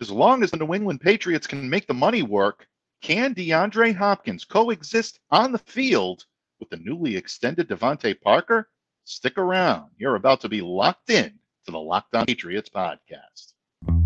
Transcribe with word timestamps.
As 0.00 0.10
long 0.10 0.44
as 0.44 0.52
the 0.52 0.56
New 0.56 0.74
England 0.74 1.00
Patriots 1.00 1.48
can 1.48 1.68
make 1.68 1.88
the 1.88 1.94
money 1.94 2.22
work, 2.22 2.68
can 3.02 3.34
DeAndre 3.34 3.94
Hopkins 3.94 4.44
coexist 4.44 5.18
on 5.30 5.50
the 5.50 5.58
field 5.58 6.24
with 6.60 6.70
the 6.70 6.76
newly 6.76 7.16
extended 7.16 7.68
DeVante 7.68 8.20
Parker? 8.20 8.68
Stick 9.04 9.38
around. 9.38 9.90
You're 9.98 10.14
about 10.14 10.42
to 10.42 10.48
be 10.48 10.60
locked 10.60 11.10
in 11.10 11.38
to 11.66 11.72
the 11.72 11.78
Locked 11.78 12.14
On 12.14 12.26
Patriots 12.26 12.70
podcast. 12.70 13.54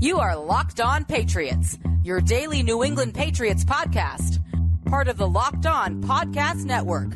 You 0.00 0.18
are 0.18 0.34
Locked 0.34 0.80
On 0.80 1.04
Patriots, 1.04 1.78
your 2.02 2.22
daily 2.22 2.62
New 2.62 2.82
England 2.82 3.12
Patriots 3.12 3.64
podcast, 3.64 4.38
part 4.86 5.08
of 5.08 5.18
the 5.18 5.28
Locked 5.28 5.66
On 5.66 6.02
Podcast 6.02 6.64
Network. 6.64 7.12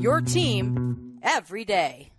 Your 0.00 0.20
team 0.20 1.18
every 1.22 1.64
day. 1.64 2.09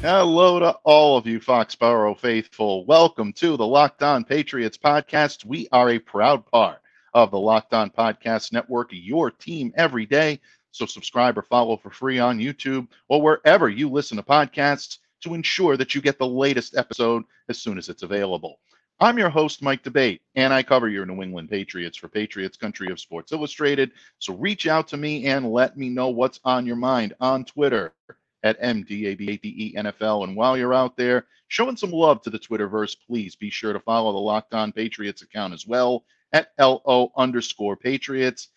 Hello 0.00 0.60
to 0.60 0.70
all 0.84 1.16
of 1.16 1.26
you 1.26 1.40
Foxborough 1.40 2.16
faithful. 2.16 2.86
Welcome 2.86 3.32
to 3.32 3.56
the 3.56 3.66
Locked 3.66 4.04
On 4.04 4.22
Patriots 4.22 4.78
podcast. 4.78 5.44
We 5.44 5.66
are 5.72 5.90
a 5.90 5.98
proud 5.98 6.46
part 6.46 6.78
of 7.14 7.32
the 7.32 7.38
Locked 7.38 7.74
On 7.74 7.90
Podcast 7.90 8.52
Network, 8.52 8.90
your 8.92 9.32
team 9.32 9.72
every 9.76 10.06
day. 10.06 10.38
So 10.70 10.86
subscribe 10.86 11.36
or 11.36 11.42
follow 11.42 11.76
for 11.76 11.90
free 11.90 12.20
on 12.20 12.38
YouTube 12.38 12.86
or 13.08 13.20
wherever 13.20 13.68
you 13.68 13.90
listen 13.90 14.16
to 14.18 14.22
podcasts 14.22 14.98
to 15.22 15.34
ensure 15.34 15.76
that 15.76 15.96
you 15.96 16.00
get 16.00 16.16
the 16.16 16.28
latest 16.28 16.76
episode 16.76 17.24
as 17.48 17.58
soon 17.58 17.76
as 17.76 17.88
it's 17.88 18.04
available. 18.04 18.60
I'm 19.00 19.18
your 19.18 19.30
host, 19.30 19.62
Mike 19.62 19.82
D'Abate, 19.82 20.20
and 20.36 20.54
I 20.54 20.62
cover 20.62 20.88
your 20.88 21.06
New 21.06 21.22
England 21.22 21.50
Patriots 21.50 21.96
for 21.96 22.06
Patriots 22.06 22.56
Country 22.56 22.92
of 22.92 23.00
Sports 23.00 23.32
Illustrated. 23.32 23.90
So 24.20 24.34
reach 24.34 24.68
out 24.68 24.86
to 24.88 24.96
me 24.96 25.26
and 25.26 25.50
let 25.50 25.76
me 25.76 25.88
know 25.88 26.08
what's 26.08 26.38
on 26.44 26.66
your 26.66 26.76
mind 26.76 27.14
on 27.20 27.44
Twitter 27.44 27.92
at 28.42 28.60
MDABATE 28.60 29.74
NFL. 29.74 30.24
And 30.24 30.36
while 30.36 30.56
you're 30.56 30.74
out 30.74 30.96
there 30.96 31.26
showing 31.48 31.76
some 31.76 31.90
love 31.90 32.22
to 32.22 32.30
the 32.30 32.38
Twitterverse, 32.38 32.96
please 33.06 33.36
be 33.36 33.50
sure 33.50 33.72
to 33.72 33.80
follow 33.80 34.12
the 34.12 34.18
Locked 34.18 34.54
On 34.54 34.72
Patriots 34.72 35.22
account 35.22 35.54
as 35.54 35.66
well 35.66 36.04
at 36.32 36.52
LO 36.58 37.10
underscore 37.16 37.76
Patriots. 37.76 38.48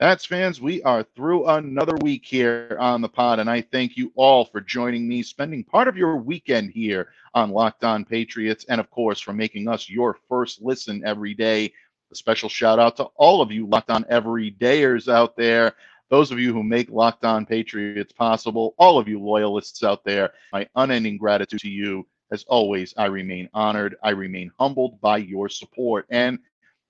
That's 0.00 0.24
fans, 0.24 0.60
we 0.60 0.82
are 0.82 1.04
through 1.14 1.46
another 1.46 1.94
week 2.00 2.26
here 2.26 2.76
on 2.80 3.02
the 3.02 3.08
pod, 3.08 3.38
and 3.38 3.48
I 3.48 3.62
thank 3.62 3.96
you 3.96 4.10
all 4.16 4.44
for 4.44 4.60
joining 4.60 5.06
me, 5.06 5.22
spending 5.22 5.62
part 5.62 5.86
of 5.86 5.96
your 5.96 6.16
weekend 6.16 6.72
here 6.72 7.12
on 7.34 7.52
Locked 7.52 7.84
On 7.84 8.04
Patriots, 8.04 8.64
and 8.68 8.80
of 8.80 8.90
course, 8.90 9.20
for 9.20 9.32
making 9.32 9.68
us 9.68 9.88
your 9.88 10.18
first 10.28 10.60
listen 10.60 11.04
every 11.06 11.34
day. 11.34 11.72
A 12.10 12.16
special 12.16 12.48
shout 12.48 12.80
out 12.80 12.96
to 12.96 13.04
all 13.14 13.40
of 13.40 13.52
you 13.52 13.66
Locked 13.66 13.90
On 13.90 14.02
Everydayers 14.04 15.06
out 15.06 15.36
there 15.36 15.76
those 16.12 16.30
of 16.30 16.38
you 16.38 16.52
who 16.52 16.62
make 16.62 16.90
Locked 16.90 17.24
On 17.24 17.46
Patriots 17.46 18.12
possible, 18.12 18.74
all 18.76 18.98
of 18.98 19.08
you 19.08 19.18
loyalists 19.18 19.82
out 19.82 20.04
there, 20.04 20.34
my 20.52 20.68
unending 20.76 21.16
gratitude 21.16 21.60
to 21.60 21.70
you. 21.70 22.06
As 22.30 22.44
always, 22.48 22.92
I 22.98 23.06
remain 23.06 23.48
honored. 23.54 23.96
I 24.02 24.10
remain 24.10 24.52
humbled 24.60 25.00
by 25.00 25.16
your 25.16 25.48
support. 25.48 26.04
And 26.10 26.38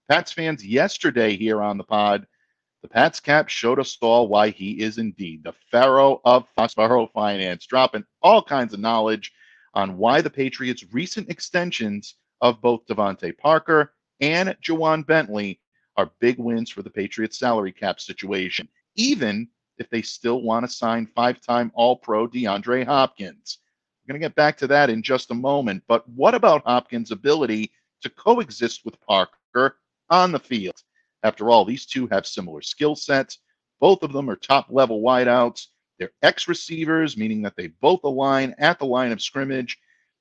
Pats 0.08 0.32
fans, 0.32 0.66
yesterday 0.66 1.36
here 1.36 1.62
on 1.62 1.78
the 1.78 1.84
pod, 1.84 2.26
the 2.82 2.88
Pats 2.88 3.20
cap 3.20 3.48
showed 3.48 3.78
us 3.78 3.96
all 4.02 4.26
why 4.26 4.50
he 4.50 4.82
is 4.82 4.98
indeed 4.98 5.44
the 5.44 5.54
pharaoh 5.70 6.20
of 6.24 6.48
Foxborough 6.58 7.12
finance, 7.12 7.64
dropping 7.64 8.04
all 8.22 8.42
kinds 8.42 8.74
of 8.74 8.80
knowledge 8.80 9.32
on 9.74 9.98
why 9.98 10.20
the 10.20 10.30
Patriots' 10.30 10.84
recent 10.92 11.30
extensions 11.30 12.16
of 12.40 12.60
both 12.60 12.84
DeVante 12.86 13.38
Parker 13.38 13.94
and 14.20 14.56
Ja'Whaun 14.60 15.06
Bentley 15.06 15.60
are 15.96 16.10
big 16.18 16.40
wins 16.40 16.70
for 16.70 16.82
the 16.82 16.90
Patriots' 16.90 17.38
salary 17.38 17.70
cap 17.70 18.00
situation 18.00 18.68
even 18.96 19.48
if 19.78 19.88
they 19.90 20.02
still 20.02 20.42
want 20.42 20.64
to 20.64 20.72
sign 20.72 21.06
five 21.14 21.40
time 21.40 21.72
All 21.74 21.96
Pro 21.96 22.28
DeAndre 22.28 22.86
Hopkins. 22.86 23.58
We're 24.02 24.12
going 24.12 24.20
to 24.20 24.28
get 24.28 24.34
back 24.34 24.56
to 24.58 24.67
that 24.68 24.90
in 24.90 25.02
just 25.02 25.30
a 25.30 25.34
moment. 25.34 25.83
But 25.86 26.08
what 26.08 26.34
about 26.34 26.64
Hopkins' 26.64 27.11
ability 27.11 27.70
to 28.02 28.11
coexist 28.11 28.84
with 28.84 29.00
Parker 29.00 29.78
on 30.11 30.33
the 30.33 30.39
field? 30.39 30.83
After 31.22 31.50
all, 31.50 31.64
these 31.64 31.86
two 31.86 32.08
have 32.08 32.27
similar 32.27 32.62
skill 32.62 32.96
sets. 32.96 33.39
Both 33.80 34.02
of 34.02 34.12
them 34.12 34.28
are 34.28 34.36
top 34.36 34.67
level 34.70 35.02
wideouts. 35.02 35.68
They're 35.98 36.12
ex 36.22 36.48
receivers, 36.48 37.17
meaning 37.17 37.42
that 37.42 37.56
they 37.56 37.68
both 37.68 38.00
align 38.02 38.55
at 38.58 38.78
the 38.78 38.86
line 38.86 39.12
of 39.12 39.22
scrimmage. 39.22 39.78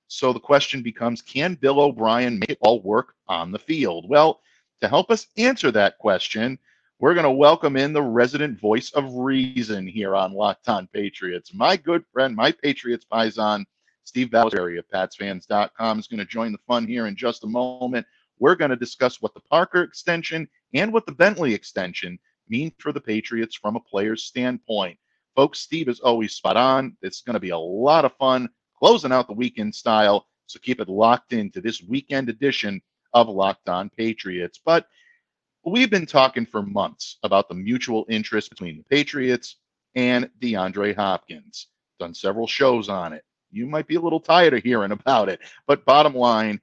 So 0.07 0.33
the 0.33 0.39
question 0.39 0.83
becomes 0.83 1.21
can 1.21 1.55
Bill 1.55 1.79
O'Brien 1.79 2.37
make 2.37 2.51
it 2.51 2.57
all 2.61 2.81
work 2.81 3.15
on 3.27 3.51
the 3.51 3.59
field? 3.59 4.07
Well, 4.07 4.41
to 4.81 4.87
help 4.87 5.09
us 5.09 5.27
answer 5.37 5.71
that 5.71 5.97
question, 5.97 6.59
we're 7.01 7.15
going 7.15 7.23
to 7.23 7.31
welcome 7.31 7.77
in 7.77 7.93
the 7.93 8.01
resident 8.01 8.59
voice 8.59 8.91
of 8.91 9.11
reason 9.15 9.87
here 9.87 10.15
on 10.15 10.33
Locked 10.33 10.69
On 10.69 10.85
Patriots. 10.93 11.51
My 11.51 11.75
good 11.75 12.03
friend, 12.13 12.35
my 12.35 12.51
Patriots 12.51 13.07
Paisan, 13.11 13.65
Steve 14.03 14.27
Balestrieri 14.27 14.77
of 14.77 14.87
PatsFans.com 14.93 15.97
is 15.97 16.07
going 16.07 16.19
to 16.19 16.25
join 16.25 16.51
the 16.51 16.59
fun 16.67 16.85
here 16.85 17.07
in 17.07 17.15
just 17.15 17.43
a 17.43 17.47
moment. 17.47 18.05
We're 18.37 18.53
going 18.53 18.69
to 18.69 18.75
discuss 18.75 19.19
what 19.19 19.33
the 19.33 19.39
Parker 19.49 19.81
extension 19.81 20.47
and 20.75 20.93
what 20.93 21.07
the 21.07 21.11
Bentley 21.11 21.55
extension 21.55 22.19
mean 22.47 22.71
for 22.77 22.91
the 22.91 23.01
Patriots 23.01 23.55
from 23.55 23.75
a 23.75 23.79
player's 23.79 24.25
standpoint. 24.25 24.99
Folks, 25.35 25.57
Steve 25.57 25.87
is 25.87 26.01
always 26.01 26.35
spot 26.35 26.55
on. 26.55 26.95
It's 27.01 27.21
going 27.21 27.33
to 27.33 27.39
be 27.39 27.49
a 27.49 27.57
lot 27.57 28.05
of 28.05 28.13
fun 28.17 28.47
closing 28.77 29.11
out 29.11 29.25
the 29.25 29.33
weekend 29.33 29.73
style. 29.73 30.27
So 30.45 30.59
keep 30.59 30.79
it 30.79 30.87
locked 30.87 31.33
into 31.33 31.61
this 31.61 31.81
weekend 31.81 32.29
edition 32.29 32.79
of 33.15 33.27
Locked 33.27 33.69
On 33.69 33.89
Patriots. 33.89 34.59
But 34.63 34.85
We've 35.63 35.91
been 35.91 36.07
talking 36.07 36.47
for 36.47 36.63
months 36.63 37.17
about 37.21 37.47
the 37.47 37.53
mutual 37.53 38.05
interest 38.09 38.49
between 38.49 38.77
the 38.77 38.83
Patriots 38.83 39.57
and 39.93 40.27
DeAndre 40.39 40.95
Hopkins. 40.95 41.67
Done 41.99 42.15
several 42.15 42.47
shows 42.47 42.89
on 42.89 43.13
it. 43.13 43.23
You 43.51 43.67
might 43.67 43.85
be 43.85 43.93
a 43.93 44.01
little 44.01 44.19
tired 44.19 44.55
of 44.55 44.63
hearing 44.63 44.91
about 44.91 45.29
it, 45.29 45.39
but 45.67 45.85
bottom 45.85 46.15
line, 46.15 46.59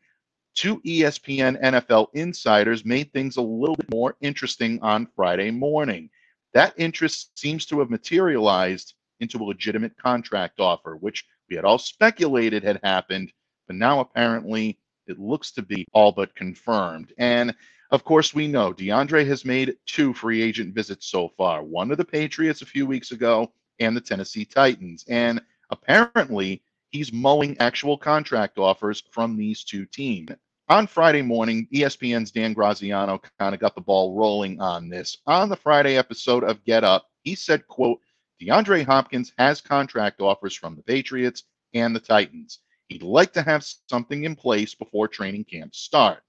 two 0.56 0.80
ESPN 0.80 1.62
NFL 1.62 2.08
insiders 2.14 2.84
made 2.84 3.12
things 3.12 3.36
a 3.36 3.42
little 3.42 3.76
bit 3.76 3.88
more 3.88 4.16
interesting 4.20 4.80
on 4.82 5.06
Friday 5.14 5.52
morning. 5.52 6.10
That 6.52 6.74
interest 6.76 7.38
seems 7.38 7.66
to 7.66 7.78
have 7.78 7.90
materialized 7.90 8.94
into 9.20 9.38
a 9.38 9.44
legitimate 9.44 9.96
contract 9.96 10.58
offer, 10.58 10.96
which 10.96 11.24
we 11.48 11.54
had 11.54 11.64
all 11.64 11.78
speculated 11.78 12.64
had 12.64 12.80
happened, 12.82 13.32
but 13.68 13.76
now 13.76 14.00
apparently 14.00 14.76
it 15.06 15.20
looks 15.20 15.52
to 15.52 15.62
be 15.62 15.86
all 15.92 16.10
but 16.10 16.34
confirmed. 16.34 17.12
And 17.16 17.54
of 17.90 18.04
course, 18.04 18.34
we 18.34 18.46
know 18.48 18.72
DeAndre 18.72 19.26
has 19.26 19.44
made 19.44 19.76
two 19.86 20.12
free 20.12 20.42
agent 20.42 20.74
visits 20.74 21.06
so 21.06 21.28
far 21.28 21.62
one 21.62 21.88
to 21.88 21.96
the 21.96 22.04
Patriots 22.04 22.60
a 22.60 22.66
few 22.66 22.86
weeks 22.86 23.12
ago 23.12 23.52
and 23.80 23.96
the 23.96 24.00
Tennessee 24.00 24.44
Titans. 24.44 25.04
And 25.08 25.40
apparently, 25.70 26.62
he's 26.90 27.12
mulling 27.12 27.56
actual 27.58 27.96
contract 27.96 28.58
offers 28.58 29.02
from 29.10 29.36
these 29.36 29.64
two 29.64 29.86
teams. 29.86 30.30
On 30.68 30.86
Friday 30.86 31.22
morning, 31.22 31.66
ESPN's 31.72 32.30
Dan 32.30 32.52
Graziano 32.52 33.22
kind 33.38 33.54
of 33.54 33.60
got 33.60 33.74
the 33.74 33.80
ball 33.80 34.14
rolling 34.14 34.60
on 34.60 34.90
this. 34.90 35.16
On 35.26 35.48
the 35.48 35.56
Friday 35.56 35.96
episode 35.96 36.44
of 36.44 36.62
Get 36.64 36.84
Up, 36.84 37.06
he 37.22 37.34
said, 37.34 37.66
quote, 37.68 38.00
DeAndre 38.40 38.84
Hopkins 38.84 39.32
has 39.38 39.62
contract 39.62 40.20
offers 40.20 40.54
from 40.54 40.76
the 40.76 40.82
Patriots 40.82 41.44
and 41.72 41.96
the 41.96 42.00
Titans. 42.00 42.58
He'd 42.88 43.02
like 43.02 43.32
to 43.32 43.42
have 43.42 43.66
something 43.88 44.24
in 44.24 44.36
place 44.36 44.74
before 44.74 45.08
training 45.08 45.44
camps 45.44 45.78
start. 45.78 46.22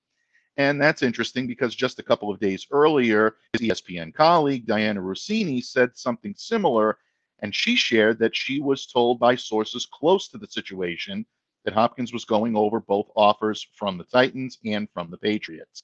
And 0.60 0.80
that's 0.80 1.04
interesting 1.04 1.48
because 1.48 1.74
just 1.74 2.00
a 2.00 2.04
couple 2.04 2.30
of 2.30 2.42
days 2.42 2.68
earlier, 2.70 3.38
his 3.54 3.62
ESPN 3.62 4.14
colleague, 4.14 4.68
Dianna 4.68 4.98
Russini, 4.98 5.64
said 5.64 5.98
something 5.98 6.36
similar. 6.36 6.98
And 7.40 7.56
she 7.56 7.78
shared 7.78 8.20
that 8.20 8.36
she 8.36 8.60
was 8.60 8.86
told 8.86 9.22
by 9.22 9.38
sources 9.38 9.86
close 9.86 10.28
to 10.28 10.38
the 10.38 10.48
situation 10.48 11.26
that 11.64 11.74
Hopkins 11.74 12.12
was 12.12 12.26
going 12.26 12.58
over 12.58 12.82
both 12.82 13.10
offers 13.16 13.66
from 13.74 13.98
the 13.98 14.04
Titans 14.04 14.58
and 14.66 14.90
from 14.94 15.10
the 15.10 15.18
Patriots. 15.18 15.84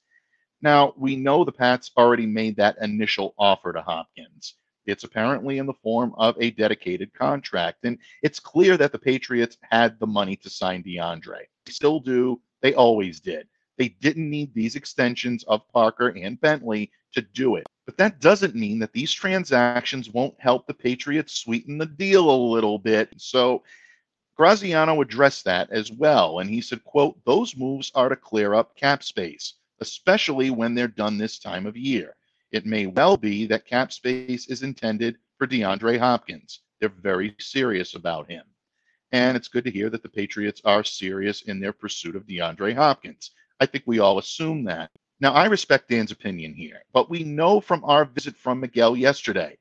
Now, 0.60 0.92
we 0.98 1.16
know 1.16 1.42
the 1.42 1.52
Pats 1.52 1.90
already 1.96 2.26
made 2.26 2.56
that 2.56 2.76
initial 2.82 3.34
offer 3.38 3.72
to 3.72 3.80
Hopkins. 3.80 4.56
It's 4.84 5.04
apparently 5.04 5.56
in 5.56 5.64
the 5.64 5.72
form 5.72 6.14
of 6.18 6.36
a 6.38 6.50
dedicated 6.50 7.14
contract. 7.14 7.86
And 7.86 7.96
it's 8.22 8.40
clear 8.40 8.76
that 8.76 8.92
the 8.92 8.98
Patriots 8.98 9.56
had 9.70 9.98
the 9.98 10.06
money 10.06 10.36
to 10.36 10.50
sign 10.50 10.82
DeAndre. 10.82 11.44
They 11.64 11.72
still 11.72 11.98
do. 11.98 12.42
They 12.60 12.74
always 12.74 13.20
did. 13.20 13.48
They 13.78 13.88
didn't 13.88 14.30
need 14.30 14.54
these 14.54 14.76
extensions 14.76 15.44
of 15.44 15.68
Parker 15.72 16.08
and 16.08 16.40
Bentley 16.40 16.90
to 17.12 17.22
do 17.22 17.56
it. 17.56 17.66
But 17.84 17.96
that 17.98 18.20
doesn't 18.20 18.54
mean 18.54 18.78
that 18.80 18.92
these 18.92 19.12
transactions 19.12 20.10
won't 20.10 20.34
help 20.38 20.66
the 20.66 20.74
Patriots 20.74 21.34
sweeten 21.34 21.78
the 21.78 21.86
deal 21.86 22.30
a 22.30 22.48
little 22.52 22.78
bit. 22.78 23.10
So 23.16 23.62
Graziano 24.36 25.00
addressed 25.00 25.44
that 25.44 25.70
as 25.70 25.90
well. 25.92 26.40
And 26.40 26.50
he 26.50 26.60
said, 26.60 26.84
quote, 26.84 27.18
those 27.24 27.56
moves 27.56 27.92
are 27.94 28.08
to 28.08 28.16
clear 28.16 28.54
up 28.54 28.76
cap 28.76 29.02
space, 29.02 29.54
especially 29.80 30.50
when 30.50 30.74
they're 30.74 30.88
done 30.88 31.16
this 31.16 31.38
time 31.38 31.64
of 31.64 31.76
year. 31.76 32.16
It 32.52 32.66
may 32.66 32.86
well 32.86 33.16
be 33.16 33.46
that 33.46 33.66
cap 33.66 33.92
space 33.92 34.46
is 34.48 34.62
intended 34.62 35.16
for 35.38 35.46
DeAndre 35.46 35.98
Hopkins. 35.98 36.60
They're 36.80 36.88
very 36.88 37.34
serious 37.38 37.94
about 37.94 38.30
him. 38.30 38.44
And 39.12 39.36
it's 39.36 39.48
good 39.48 39.64
to 39.64 39.70
hear 39.70 39.88
that 39.90 40.02
the 40.02 40.08
Patriots 40.08 40.60
are 40.64 40.84
serious 40.84 41.42
in 41.42 41.60
their 41.60 41.72
pursuit 41.72 42.16
of 42.16 42.26
DeAndre 42.26 42.74
Hopkins. 42.74 43.30
I 43.60 43.66
think 43.66 43.84
we 43.86 43.98
all 43.98 44.18
assume 44.18 44.64
that. 44.64 44.90
Now, 45.20 45.32
I 45.32 45.46
respect 45.46 45.88
Dan's 45.88 46.12
opinion 46.12 46.52
here, 46.52 46.82
but 46.92 47.08
we 47.08 47.24
know 47.24 47.60
from 47.60 47.82
our 47.84 48.04
visit 48.04 48.36
from 48.36 48.60
Miguel 48.60 48.96
yesterday, 48.96 49.56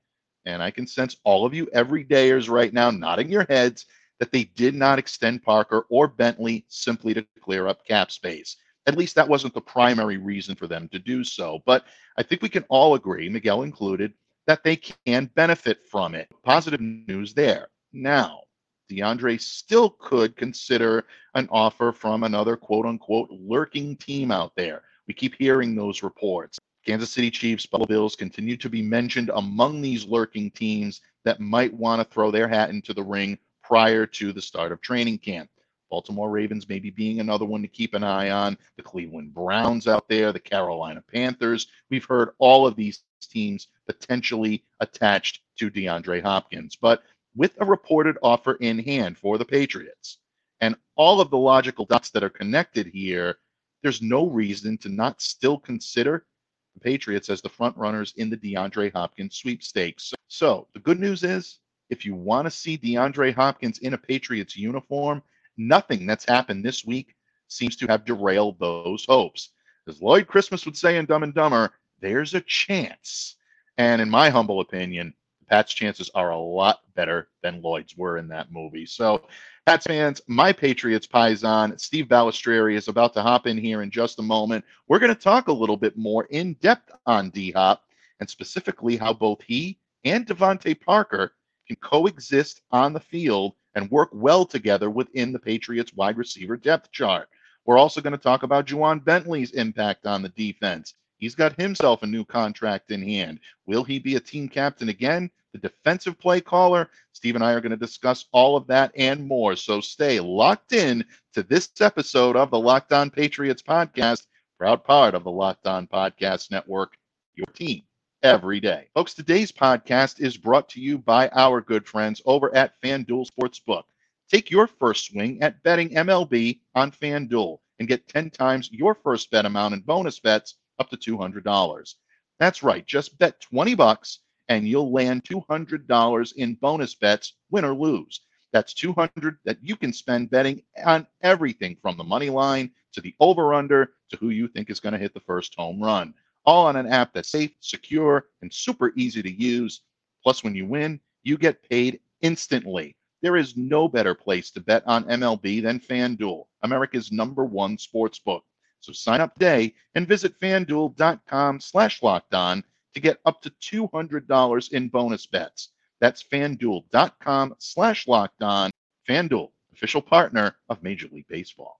and 0.45 0.61
I 0.61 0.69
can 0.71 0.85
sense 0.85 1.15
all 1.23 1.45
of 1.45 1.53
you 1.53 1.67
everydayers 1.67 2.49
right 2.49 2.73
now 2.73 2.91
nodding 2.91 3.29
your 3.29 3.45
heads 3.47 3.85
that 4.19 4.31
they 4.31 4.45
did 4.55 4.75
not 4.75 4.99
extend 4.99 5.43
Parker 5.43 5.85
or 5.89 6.07
Bentley 6.07 6.65
simply 6.67 7.13
to 7.13 7.25
clear 7.41 7.67
up 7.67 7.85
cap 7.85 8.11
space. 8.11 8.57
At 8.87 8.97
least 8.97 9.15
that 9.15 9.27
wasn't 9.27 9.53
the 9.53 9.61
primary 9.61 10.17
reason 10.17 10.55
for 10.55 10.67
them 10.67 10.87
to 10.89 10.99
do 10.99 11.23
so. 11.23 11.59
But 11.65 11.85
I 12.17 12.23
think 12.23 12.41
we 12.41 12.49
can 12.49 12.65
all 12.69 12.95
agree, 12.95 13.29
Miguel 13.29 13.63
included, 13.63 14.13
that 14.47 14.63
they 14.63 14.75
can 14.75 15.31
benefit 15.35 15.79
from 15.89 16.15
it. 16.15 16.29
Positive 16.43 16.79
news 16.81 17.33
there. 17.33 17.69
Now, 17.93 18.41
DeAndre 18.89 19.41
still 19.41 19.89
could 19.89 20.35
consider 20.35 21.05
an 21.33 21.47
offer 21.51 21.91
from 21.91 22.23
another 22.23 22.55
quote 22.55 22.85
unquote 22.85 23.29
lurking 23.31 23.95
team 23.97 24.31
out 24.31 24.55
there. 24.55 24.83
We 25.07 25.13
keep 25.13 25.35
hearing 25.35 25.75
those 25.75 26.03
reports. 26.03 26.59
Kansas 26.85 27.11
City 27.11 27.31
Chiefs, 27.31 27.65
Buffalo 27.65 27.87
Bills 27.87 28.15
continue 28.15 28.57
to 28.57 28.69
be 28.69 28.81
mentioned 28.81 29.31
among 29.33 29.81
these 29.81 30.05
lurking 30.05 30.51
teams 30.51 31.01
that 31.23 31.39
might 31.39 31.73
want 31.73 31.99
to 31.99 32.13
throw 32.13 32.29
their 32.29 32.47
hat 32.47 32.69
into 32.69 32.93
the 32.93 33.03
ring 33.03 33.39
prior 33.63 34.05
to 34.05 34.31
the 34.31 34.41
start 34.41 34.71
of 34.71 34.81
training 34.81 35.17
camp. 35.17 35.49
Baltimore 35.89 36.29
Ravens 36.29 36.69
maybe 36.69 36.89
being 36.89 37.19
another 37.19 37.45
one 37.45 37.61
to 37.61 37.67
keep 37.67 37.93
an 37.93 38.03
eye 38.03 38.29
on. 38.29 38.57
The 38.77 38.83
Cleveland 38.83 39.33
Browns 39.33 39.87
out 39.87 40.07
there, 40.07 40.31
the 40.31 40.39
Carolina 40.39 41.03
Panthers. 41.11 41.67
We've 41.89 42.05
heard 42.05 42.31
all 42.37 42.67
of 42.67 42.75
these 42.75 43.03
teams 43.21 43.67
potentially 43.87 44.63
attached 44.79 45.41
to 45.57 45.71
DeAndre 45.71 46.21
Hopkins. 46.21 46.75
But 46.75 47.03
with 47.35 47.53
a 47.59 47.65
reported 47.65 48.17
offer 48.23 48.53
in 48.55 48.79
hand 48.79 49.17
for 49.17 49.37
the 49.37 49.45
Patriots 49.45 50.19
and 50.61 50.75
all 50.95 51.19
of 51.19 51.29
the 51.29 51.37
logical 51.37 51.85
dots 51.85 52.09
that 52.11 52.23
are 52.23 52.29
connected 52.29 52.87
here, 52.87 53.37
there's 53.83 54.01
no 54.01 54.27
reason 54.27 54.77
to 54.79 54.89
not 54.89 55.21
still 55.21 55.59
consider 55.59 56.25
the 56.73 56.79
Patriots 56.79 57.29
as 57.29 57.41
the 57.41 57.49
front 57.49 57.75
runners 57.77 58.13
in 58.17 58.29
the 58.29 58.37
DeAndre 58.37 58.91
Hopkins 58.93 59.35
sweepstakes. 59.35 60.13
So 60.27 60.67
the 60.73 60.79
good 60.79 60.99
news 60.99 61.23
is 61.23 61.59
if 61.89 62.05
you 62.05 62.15
want 62.15 62.45
to 62.45 62.51
see 62.51 62.77
DeAndre 62.77 63.33
Hopkins 63.33 63.79
in 63.79 63.93
a 63.93 63.97
Patriots 63.97 64.57
uniform, 64.57 65.21
nothing 65.57 66.05
that's 66.05 66.27
happened 66.27 66.63
this 66.63 66.85
week 66.85 67.15
seems 67.47 67.75
to 67.77 67.87
have 67.87 68.05
derailed 68.05 68.59
those 68.59 69.05
hopes. 69.05 69.49
As 69.87 70.01
Lloyd 70.01 70.27
Christmas 70.27 70.65
would 70.65 70.77
say 70.77 70.97
in 70.97 71.05
Dumb 71.05 71.23
and 71.23 71.33
Dumber, 71.33 71.71
there's 72.01 72.33
a 72.33 72.41
chance. 72.41 73.35
And 73.77 74.01
in 74.01 74.09
my 74.09 74.29
humble 74.29 74.61
opinion, 74.61 75.13
Pat's 75.49 75.73
chances 75.73 76.09
are 76.15 76.31
a 76.31 76.37
lot 76.37 76.81
better 76.95 77.29
than 77.41 77.61
Lloyd's 77.61 77.97
were 77.97 78.17
in 78.17 78.27
that 78.29 78.51
movie. 78.51 78.85
So, 78.85 79.27
Pats 79.65 79.87
fans, 79.87 80.21
my 80.27 80.53
Patriots 80.53 81.07
Paisan, 81.07 81.79
Steve 81.79 82.05
Balestrieri 82.05 82.75
is 82.75 82.87
about 82.87 83.13
to 83.13 83.23
hop 83.23 83.47
in 83.47 83.57
here 83.57 83.81
in 83.81 83.89
just 83.89 84.19
a 84.19 84.23
moment. 84.23 84.63
We're 84.87 84.99
going 84.99 85.13
to 85.13 85.19
talk 85.19 85.47
a 85.47 85.53
little 85.53 85.77
bit 85.77 85.97
more 85.97 86.25
in 86.25 86.53
depth 86.55 86.91
on 87.07 87.31
D 87.31 87.51
Hop 87.51 87.83
and 88.19 88.29
specifically 88.29 88.95
how 88.95 89.13
both 89.13 89.41
he 89.41 89.79
and 90.03 90.25
DeVante 90.25 90.79
Parker 90.79 91.33
can 91.67 91.75
coexist 91.77 92.61
on 92.71 92.93
the 92.93 92.99
field 92.99 93.53
and 93.73 93.89
work 93.89 94.09
well 94.13 94.45
together 94.45 94.89
within 94.89 95.31
the 95.31 95.39
Patriots 95.39 95.93
wide 95.95 96.17
receiver 96.17 96.55
depth 96.57 96.91
chart. 96.91 97.27
We're 97.65 97.79
also 97.79 98.01
going 98.01 98.11
to 98.11 98.19
talk 98.19 98.43
about 98.43 98.67
Ja'Whaun 98.67 99.03
Bentley's 99.03 99.51
impact 99.51 100.05
on 100.05 100.21
the 100.21 100.29
defense 100.29 100.93
He's 101.17 101.35
got 101.35 101.59
himself 101.59 102.03
a 102.03 102.07
new 102.07 102.25
contract 102.25 102.91
in 102.91 103.01
hand. 103.01 103.39
Will 103.65 103.83
he 103.83 103.99
be 103.99 104.15
a 104.15 104.19
team 104.19 104.49
captain 104.49 104.89
again? 104.89 105.31
The 105.53 105.59
defensive 105.59 106.19
play 106.19 106.41
caller? 106.41 106.89
Steve 107.13 107.35
and 107.35 107.43
I 107.43 107.53
are 107.53 107.61
going 107.61 107.71
to 107.71 107.77
discuss 107.77 108.25
all 108.33 108.57
of 108.57 108.67
that 108.67 108.91
and 108.95 109.25
more. 109.25 109.55
So 109.55 109.79
stay 109.79 110.19
locked 110.19 110.73
in 110.73 111.05
to 111.33 111.43
this 111.43 111.69
episode 111.79 112.35
of 112.35 112.51
the 112.51 112.59
Locked 112.59 112.91
On 112.91 113.09
Patriots 113.09 113.61
podcast, 113.61 114.27
proud 114.57 114.83
part 114.83 115.15
of 115.15 115.23
the 115.23 115.31
Locked 115.31 115.67
On 115.67 115.87
Podcast 115.87 116.51
Network, 116.51 116.97
your 117.35 117.47
team 117.47 117.83
every 118.21 118.59
day. 118.59 118.89
Folks, 118.93 119.13
today's 119.13 119.51
podcast 119.51 120.19
is 120.19 120.35
brought 120.35 120.67
to 120.69 120.81
you 120.81 120.97
by 120.97 121.29
our 121.29 121.61
good 121.61 121.87
friends 121.87 122.21
over 122.25 122.53
at 122.53 122.73
FanDuel 122.81 123.25
Sportsbook. 123.29 123.83
Take 124.29 124.49
your 124.51 124.67
first 124.67 125.05
swing 125.05 125.41
at 125.41 125.61
betting 125.63 125.91
MLB 125.91 126.59
on 126.73 126.91
FanDuel 126.91 127.59
and 127.79 127.87
get 127.87 128.07
10 128.07 128.31
times 128.31 128.69
your 128.71 128.95
first 128.95 129.29
bet 129.31 129.45
amount 129.45 129.75
in 129.75 129.81
bonus 129.81 130.19
bets 130.19 130.55
up 130.79 130.89
to 130.89 130.97
$200. 130.97 131.95
That's 132.39 132.63
right. 132.63 132.85
Just 132.85 133.17
bet 133.17 133.39
20 133.41 133.75
bucks 133.75 134.19
and 134.47 134.67
you'll 134.67 134.91
land 134.91 135.23
$200 135.23 136.33
in 136.33 136.55
bonus 136.55 136.95
bets, 136.95 137.33
win 137.49 137.65
or 137.65 137.73
lose. 137.73 138.21
That's 138.51 138.73
200 138.73 139.37
that 139.45 139.57
you 139.61 139.75
can 139.75 139.91
spend 139.91 140.29
betting 140.29 140.61
on 140.85 141.07
everything 141.21 141.77
from 141.81 141.97
the 141.97 142.03
money 142.03 142.29
line 142.29 142.71
to 142.93 143.01
the 143.01 143.15
over 143.19 143.53
under 143.53 143.93
to 144.09 144.17
who 144.17 144.29
you 144.29 144.47
think 144.47 144.69
is 144.69 144.79
going 144.79 144.93
to 144.93 144.99
hit 144.99 145.13
the 145.13 145.19
first 145.19 145.53
home 145.55 145.81
run. 145.81 146.13
All 146.45 146.67
on 146.67 146.75
an 146.75 146.87
app 146.87 147.13
that's 147.13 147.29
safe, 147.29 147.51
secure, 147.59 148.27
and 148.41 148.53
super 148.53 148.93
easy 148.95 149.21
to 149.23 149.31
use. 149.31 149.81
Plus, 150.23 150.43
when 150.43 150.55
you 150.55 150.65
win, 150.65 150.99
you 151.23 151.37
get 151.37 151.67
paid 151.67 151.99
instantly. 152.21 152.95
There 153.21 153.35
is 153.35 153.57
no 153.57 153.87
better 153.87 154.13
place 154.13 154.51
to 154.51 154.61
bet 154.61 154.83
on 154.85 155.05
MLB 155.05 155.63
than 155.63 155.79
FanDuel, 155.79 156.45
America's 156.61 157.11
number 157.11 157.43
one 157.43 157.77
sports 157.77 158.19
book. 158.19 158.43
So 158.85 158.93
sign 158.93 159.19
up 159.19 159.33
today 159.33 159.73
and 159.95 160.07
visit 160.07 160.39
fanduel.com 160.39 161.59
slash 161.59 162.03
locked 162.03 162.35
on 162.35 162.63
to 162.93 162.99
get 162.99 163.17
up 163.25 163.41
to 163.41 163.49
$200 163.49 164.71
in 164.71 164.89
bonus 164.89 165.25
bets. 165.25 165.69
That's 165.99 166.23
fanduel.com 166.23 167.55
slash 167.57 168.07
locked 168.07 168.43
on. 168.43 168.69
FanDuel, 169.09 169.49
official 169.73 170.01
partner 170.01 170.55
of 170.69 170.83
Major 170.83 171.07
League 171.11 171.27
Baseball. 171.27 171.79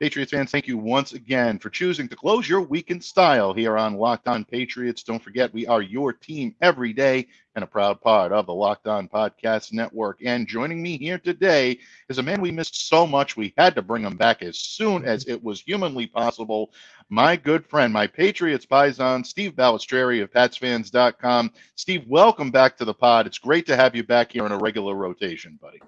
Patriots 0.00 0.32
fans, 0.32 0.50
thank 0.50 0.66
you 0.66 0.76
once 0.76 1.12
again 1.12 1.58
for 1.58 1.70
choosing 1.70 2.08
to 2.08 2.16
close 2.16 2.48
your 2.48 2.60
week 2.60 2.90
in 2.90 3.00
style 3.00 3.54
here 3.54 3.78
on 3.78 3.94
Locked 3.94 4.26
On 4.26 4.44
Patriots. 4.44 5.02
Don't 5.02 5.22
forget, 5.22 5.54
we 5.54 5.66
are 5.66 5.80
your 5.80 6.12
team 6.12 6.54
every 6.60 6.92
day 6.92 7.26
and 7.54 7.62
a 7.62 7.66
proud 7.66 8.00
part 8.00 8.32
of 8.32 8.46
the 8.46 8.54
Locked 8.54 8.88
On 8.88 9.08
Podcast 9.08 9.72
Network. 9.72 10.18
And 10.24 10.46
joining 10.46 10.82
me 10.82 10.98
here 10.98 11.18
today 11.18 11.78
is 12.08 12.18
a 12.18 12.22
man 12.22 12.40
we 12.40 12.50
missed 12.50 12.88
so 12.88 13.06
much, 13.06 13.36
we 13.36 13.54
had 13.56 13.74
to 13.76 13.82
bring 13.82 14.02
him 14.02 14.16
back 14.16 14.42
as 14.42 14.58
soon 14.58 15.04
as 15.04 15.26
it 15.26 15.42
was 15.42 15.60
humanly 15.60 16.06
possible. 16.06 16.72
My 17.10 17.36
good 17.36 17.66
friend, 17.66 17.92
my 17.92 18.06
Patriots 18.06 18.66
Paisan, 18.66 19.24
Steve 19.24 19.52
Balestrieri 19.52 20.22
of 20.22 20.32
PatsFans.com. 20.32 21.52
Steve, 21.76 22.04
welcome 22.08 22.50
back 22.50 22.76
to 22.78 22.84
the 22.84 22.94
pod. 22.94 23.26
It's 23.26 23.38
great 23.38 23.66
to 23.66 23.76
have 23.76 23.94
you 23.94 24.02
back 24.02 24.32
here 24.32 24.46
in 24.46 24.52
a 24.52 24.58
regular 24.58 24.94
rotation, 24.94 25.58
buddy. 25.62 25.80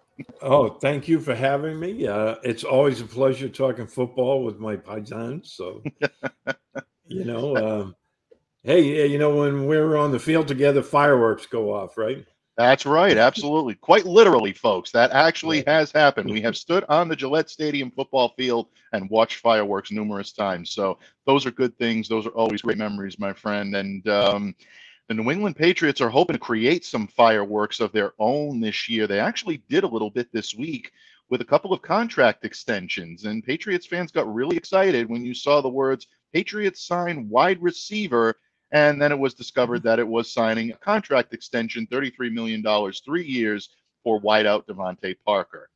oh, 0.43 0.69
thank 0.69 1.09
you 1.09 1.19
for 1.19 1.35
having 1.35 1.81
me. 1.81 2.07
Uh, 2.07 2.37
it's 2.45 2.65
always 2.65 3.01
a 3.01 3.07
pleasure 3.07 3.49
talking 3.49 3.87
football 3.87 4.45
with 4.45 4.61
my 4.61 4.77
Paisans. 4.77 5.47
So, 5.47 5.83
you 7.08 7.25
know. 7.25 7.56
Um, 7.56 7.96
hey, 8.67 9.06
you 9.06 9.17
know, 9.17 9.37
when 9.37 9.67
we're 9.67 9.96
on 9.96 10.11
the 10.11 10.19
field 10.19 10.49
together, 10.49 10.82
fireworks 10.82 11.46
go 11.46 11.73
off, 11.73 11.96
right? 11.96 12.27
That's 12.56 12.85
right. 12.85 13.17
Absolutely. 13.17 13.75
Quite 13.77 14.06
literally, 14.06 14.53
folks. 14.53 14.91
That 14.91 15.13
actually 15.13 15.63
has 15.69 15.93
happened. 15.93 16.31
We 16.37 16.41
have 16.43 16.56
stood 16.56 16.85
on 16.89 17.08
the 17.08 17.15
Gillette 17.15 17.49
Stadium 17.49 17.93
football 17.93 18.31
field 18.37 18.69
and 18.93 19.08
watched 19.08 19.37
fireworks 19.37 19.93
numerous 19.93 20.32
times. 20.32 20.70
So 20.70 20.99
those 21.27 21.46
are 21.46 21.53
good 21.53 21.79
things. 21.79 22.08
Those 22.08 22.27
are 22.27 22.31
always 22.31 22.63
great 22.63 22.79
memories, 22.79 23.20
my 23.20 23.32
friend. 23.32 23.77
And 23.77 24.08
um, 24.08 24.55
the 25.08 25.15
New 25.15 25.31
England 25.31 25.55
Patriots 25.55 26.01
are 26.01 26.11
hoping 26.11 26.35
to 26.35 26.41
create 26.41 26.85
some 26.85 27.06
fireworks 27.06 27.79
of 27.79 27.93
their 27.93 28.15
own 28.19 28.61
this 28.61 28.89
year. 28.89 29.06
They 29.06 29.20
actually 29.20 29.63
did 29.69 29.85
a 29.85 29.89
little 29.89 30.11
bit 30.11 30.32
this 30.32 30.56
week 30.56 30.91
with 31.29 31.41
a 31.41 31.44
couple 31.44 31.73
of 31.73 31.82
contract 31.82 32.44
extensions. 32.44 33.27
And 33.27 33.44
Patriots 33.44 33.87
fans 33.87 34.11
got 34.11 34.32
really 34.35 34.56
excited 34.56 35.08
when 35.08 35.25
you 35.25 35.35
saw 35.35 35.61
the 35.61 35.69
words 35.69 36.08
Patriots 36.32 36.85
sign 36.85 37.29
wide 37.29 37.63
receiver 37.63 38.35
and 38.73 39.01
then 39.01 39.13
it 39.13 39.19
was 39.19 39.35
discovered 39.35 39.82
that 39.82 39.99
it 39.99 40.06
was 40.06 40.32
signing 40.32 40.70
a 40.70 40.77
contract 40.77 41.32
extension, 41.32 41.87
$33 41.87 42.32
million, 42.32 42.93
three 43.05 43.25
years 43.25 43.70
for 44.03 44.20
wideout 44.20 44.67
DeVante 44.67 45.17
Parker. 45.25 45.69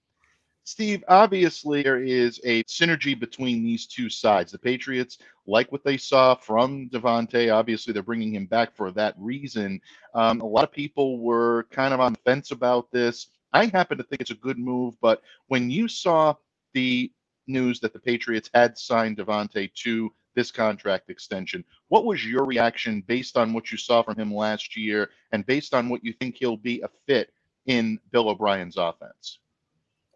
Steve, 0.65 1.03
obviously 1.09 1.83
there 1.83 2.03
is 2.03 2.41
a 2.45 2.63
synergy 2.65 3.19
between 3.19 3.63
these 3.63 3.87
two 3.87 4.09
sides. 4.09 4.53
The 4.53 4.59
Patriots 4.59 5.19
like 5.47 5.73
what 5.73 5.85
they 5.85 5.97
saw 5.97 6.35
from 6.35 6.89
DeVante. 6.91 7.53
Obviously, 7.53 7.93
they're 7.93 8.03
bringing 8.03 8.35
him 8.35 8.47
back 8.47 8.77
for 8.77 8.93
that 8.93 9.15
reason. 9.19 9.81
Um, 10.15 10.41
a 10.41 10.47
lot 10.47 10.65
of 10.65 10.73
people 10.73 11.19
were 11.19 11.67
kind 11.71 11.93
of 11.93 12.01
on 12.01 12.13
the 12.13 12.21
fence 12.25 12.53
about 12.53 12.91
this. 12.93 13.29
I 13.53 13.67
happen 13.67 13.99
to 13.99 14.05
think 14.05 14.21
it's 14.21 14.31
a 14.31 14.37
good 14.37 14.59
move, 14.59 14.95
but 15.01 15.23
when 15.49 15.71
you 15.71 15.89
saw 15.89 16.35
the 16.73 17.11
news 17.49 17.81
that 17.81 17.93
the 17.93 17.99
Patriots 17.99 18.49
had 18.55 18.79
signed 18.79 19.17
DeVante 19.17 19.75
to 19.75 20.13
this 20.35 20.51
contract 20.51 21.11
extension. 21.11 21.65
What 21.89 22.05
was 22.05 22.25
your 22.25 22.45
reaction 22.45 23.03
based 23.07 23.37
on 23.37 23.53
what 23.53 23.71
you 23.71 23.79
saw 23.79 24.03
from 24.03 24.17
him 24.17 24.33
last 24.33 24.77
year 24.77 25.11
and 25.33 25.47
based 25.47 25.75
on 25.75 25.89
what 25.89 26.05
you 26.05 26.13
think 26.13 26.37
he'll 26.37 26.57
be 26.57 26.81
a 26.81 26.89
fit 27.07 27.33
in 27.67 27.99
Bill 28.11 28.29
O'Brien's 28.29 28.77
offense? 28.77 29.39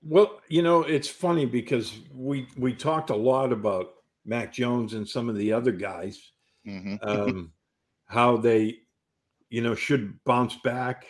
Well, 0.03 0.41
you 0.49 0.63
know, 0.63 0.83
it's 0.83 1.09
funny 1.09 1.47
because 1.47 1.99
we 2.13 2.47
we 2.59 2.75
talked 2.75 3.11
a 3.11 3.17
lot 3.17 3.53
about 3.53 3.95
Mac 4.27 4.53
Jones 4.53 4.95
and 4.95 5.09
some 5.09 5.29
of 5.29 5.37
the 5.37 5.53
other 5.53 5.73
guys, 5.73 6.31
mm-hmm. 6.67 6.97
um, 7.03 7.53
how 8.07 8.37
they, 8.37 8.77
you 9.49 9.63
know, 9.63 9.75
should 9.75 10.23
bounce 10.25 10.57
back 10.57 11.07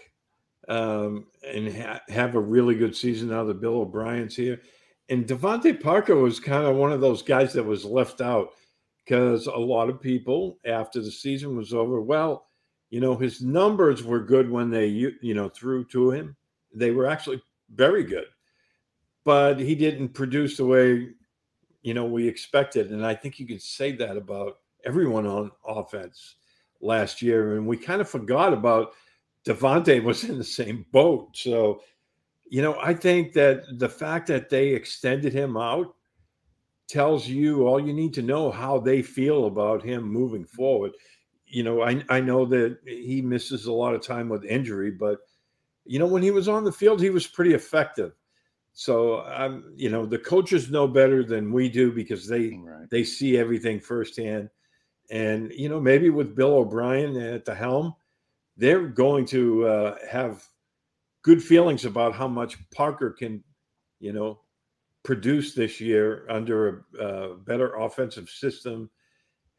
um, 0.69 1.27
and 1.47 1.75
ha- 1.75 2.01
have 2.09 2.35
a 2.37 2.41
really 2.41 2.75
good 2.75 2.95
season 2.95 3.29
now 3.29 3.45
that 3.45 3.61
Bill 3.61 3.81
O'Brien's 3.81 4.37
here. 4.37 4.61
and 5.09 5.27
DeVante 5.27 5.81
Parker 5.81 6.17
was 6.17 6.41
kind 6.41 6.65
of 6.65 6.77
one 6.77 6.93
of 6.93 7.01
those 7.01 7.23
guys 7.23 7.53
that 7.53 7.65
was 7.65 7.85
left 7.85 8.21
out 8.21 8.53
because 9.05 9.47
a 9.47 9.57
lot 9.57 9.89
of 9.89 10.01
people 10.01 10.59
after 10.65 11.01
the 11.01 11.11
season 11.11 11.57
was 11.57 11.75
over, 11.75 12.01
well, 12.01 12.47
you 12.91 13.01
know, 13.01 13.17
his 13.17 13.43
numbers 13.43 14.03
were 14.03 14.21
good 14.21 14.51
when 14.51 14.71
they 14.71 14.87
you 14.87 15.35
know 15.35 15.49
threw 15.49 15.85
to 15.87 16.11
him. 16.11 16.37
They 16.75 16.91
were 16.91 17.07
actually 17.07 17.43
very 17.75 18.05
good, 18.05 18.27
but 19.25 19.59
he 19.59 19.75
didn't 19.75 20.11
produce 20.11 20.57
the 20.57 20.67
way 20.67 21.09
you 21.83 21.95
know 21.95 22.05
we 22.05 22.27
expected, 22.29 22.91
and 22.91 23.05
I 23.05 23.15
think 23.15 23.39
you 23.39 23.47
can 23.47 23.59
say 23.59 23.93
that 23.93 24.17
about 24.17 24.59
everyone 24.85 25.27
on 25.27 25.51
offense 25.67 26.37
last 26.81 27.23
year, 27.23 27.57
and 27.57 27.67
we 27.67 27.77
kind 27.77 28.01
of 28.01 28.09
forgot 28.09 28.53
about 28.53 28.93
DeVante 29.45 30.03
was 30.03 30.25
in 30.25 30.39
the 30.39 30.45
same 30.45 30.87
boat. 30.93 31.37
So, 31.37 31.83
you 32.49 32.63
know, 32.63 32.79
I 32.81 32.95
think 32.95 33.33
that 33.35 33.79
the 33.79 33.89
fact 33.89 34.27
that 34.29 34.49
they 34.51 34.69
extended 34.69 35.33
him 35.33 35.57
out 35.57 35.95
tells 36.89 37.27
you 37.27 37.67
all 37.67 37.81
you 37.81 37.93
need 37.93 38.15
to 38.15 38.23
know 38.23 38.51
how 38.51 38.79
they 38.79 39.03
feel 39.03 39.47
about 39.47 39.83
him 39.83 40.03
moving 40.03 40.45
forward. 40.45 40.93
You 41.47 41.63
know, 41.63 41.83
I, 41.83 42.03
I 42.09 42.21
know 42.21 42.45
that 42.47 42.79
he 42.85 43.23
misses 43.23 43.67
a 43.67 43.73
lot 43.73 43.95
of 43.95 44.03
time 44.03 44.29
with 44.29 44.45
injury, 44.45 44.91
but 44.91 45.21
you 45.85 45.99
know, 45.99 46.07
when 46.07 46.23
he 46.23 46.31
was 46.31 46.49
on 46.49 46.65
the 46.65 46.73
field, 46.73 47.01
he 47.01 47.11
was 47.11 47.27
pretty 47.27 47.55
effective. 47.55 48.13
So 48.73 49.21
I'm, 49.21 49.53
um, 49.53 49.73
you 49.77 49.89
know, 49.89 50.05
the 50.05 50.19
coaches 50.19 50.71
know 50.71 50.89
better 50.89 51.23
than 51.23 51.53
we 51.53 51.69
do 51.69 51.93
because 51.93 52.27
they 52.27 52.59
right. 52.65 52.91
they 52.91 53.05
see 53.05 53.39
everything 53.39 53.79
firsthand. 53.79 54.51
And 55.11 55.53
you 55.53 55.69
know, 55.69 55.81
maybe 55.81 56.11
with 56.11 56.35
Bill 56.35 56.55
O'Brien 56.55 57.17
at 57.17 57.45
the 57.45 57.55
helm, 57.55 57.95
they're 58.57 58.89
going 58.89 59.27
to 59.27 59.67
uh, 59.67 59.97
have 60.11 60.45
good 61.23 61.43
feelings 61.43 61.85
about 61.85 62.15
how 62.15 62.27
much 62.27 62.59
Parker 62.71 63.11
can, 63.11 63.45
you 64.01 64.13
know, 64.13 64.41
produce 65.05 65.55
this 65.55 65.81
year 65.81 66.27
under 66.29 66.85
a, 66.99 67.05
a 67.05 67.37
better 67.37 67.75
offensive 67.77 68.29
system, 68.29 68.91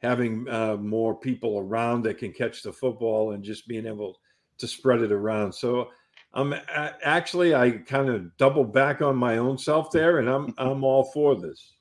having 0.01 0.49
uh, 0.49 0.75
more 0.75 1.15
people 1.15 1.59
around 1.59 2.03
that 2.03 2.17
can 2.17 2.33
catch 2.33 2.63
the 2.63 2.73
football 2.73 3.31
and 3.31 3.43
just 3.43 3.67
being 3.67 3.85
able 3.85 4.19
to 4.57 4.67
spread 4.67 5.01
it 5.01 5.11
around. 5.11 5.53
So 5.53 5.89
I'm 6.33 6.53
um, 6.53 6.59
actually 7.03 7.55
I 7.55 7.71
kind 7.71 8.09
of 8.09 8.35
double 8.37 8.65
back 8.65 9.01
on 9.01 9.15
my 9.15 9.37
own 9.37 9.57
self 9.57 9.91
there, 9.91 10.19
and 10.19 10.27
I'm 10.27 10.53
I'm 10.57 10.83
all 10.83 11.05
for 11.13 11.35
this. 11.35 11.73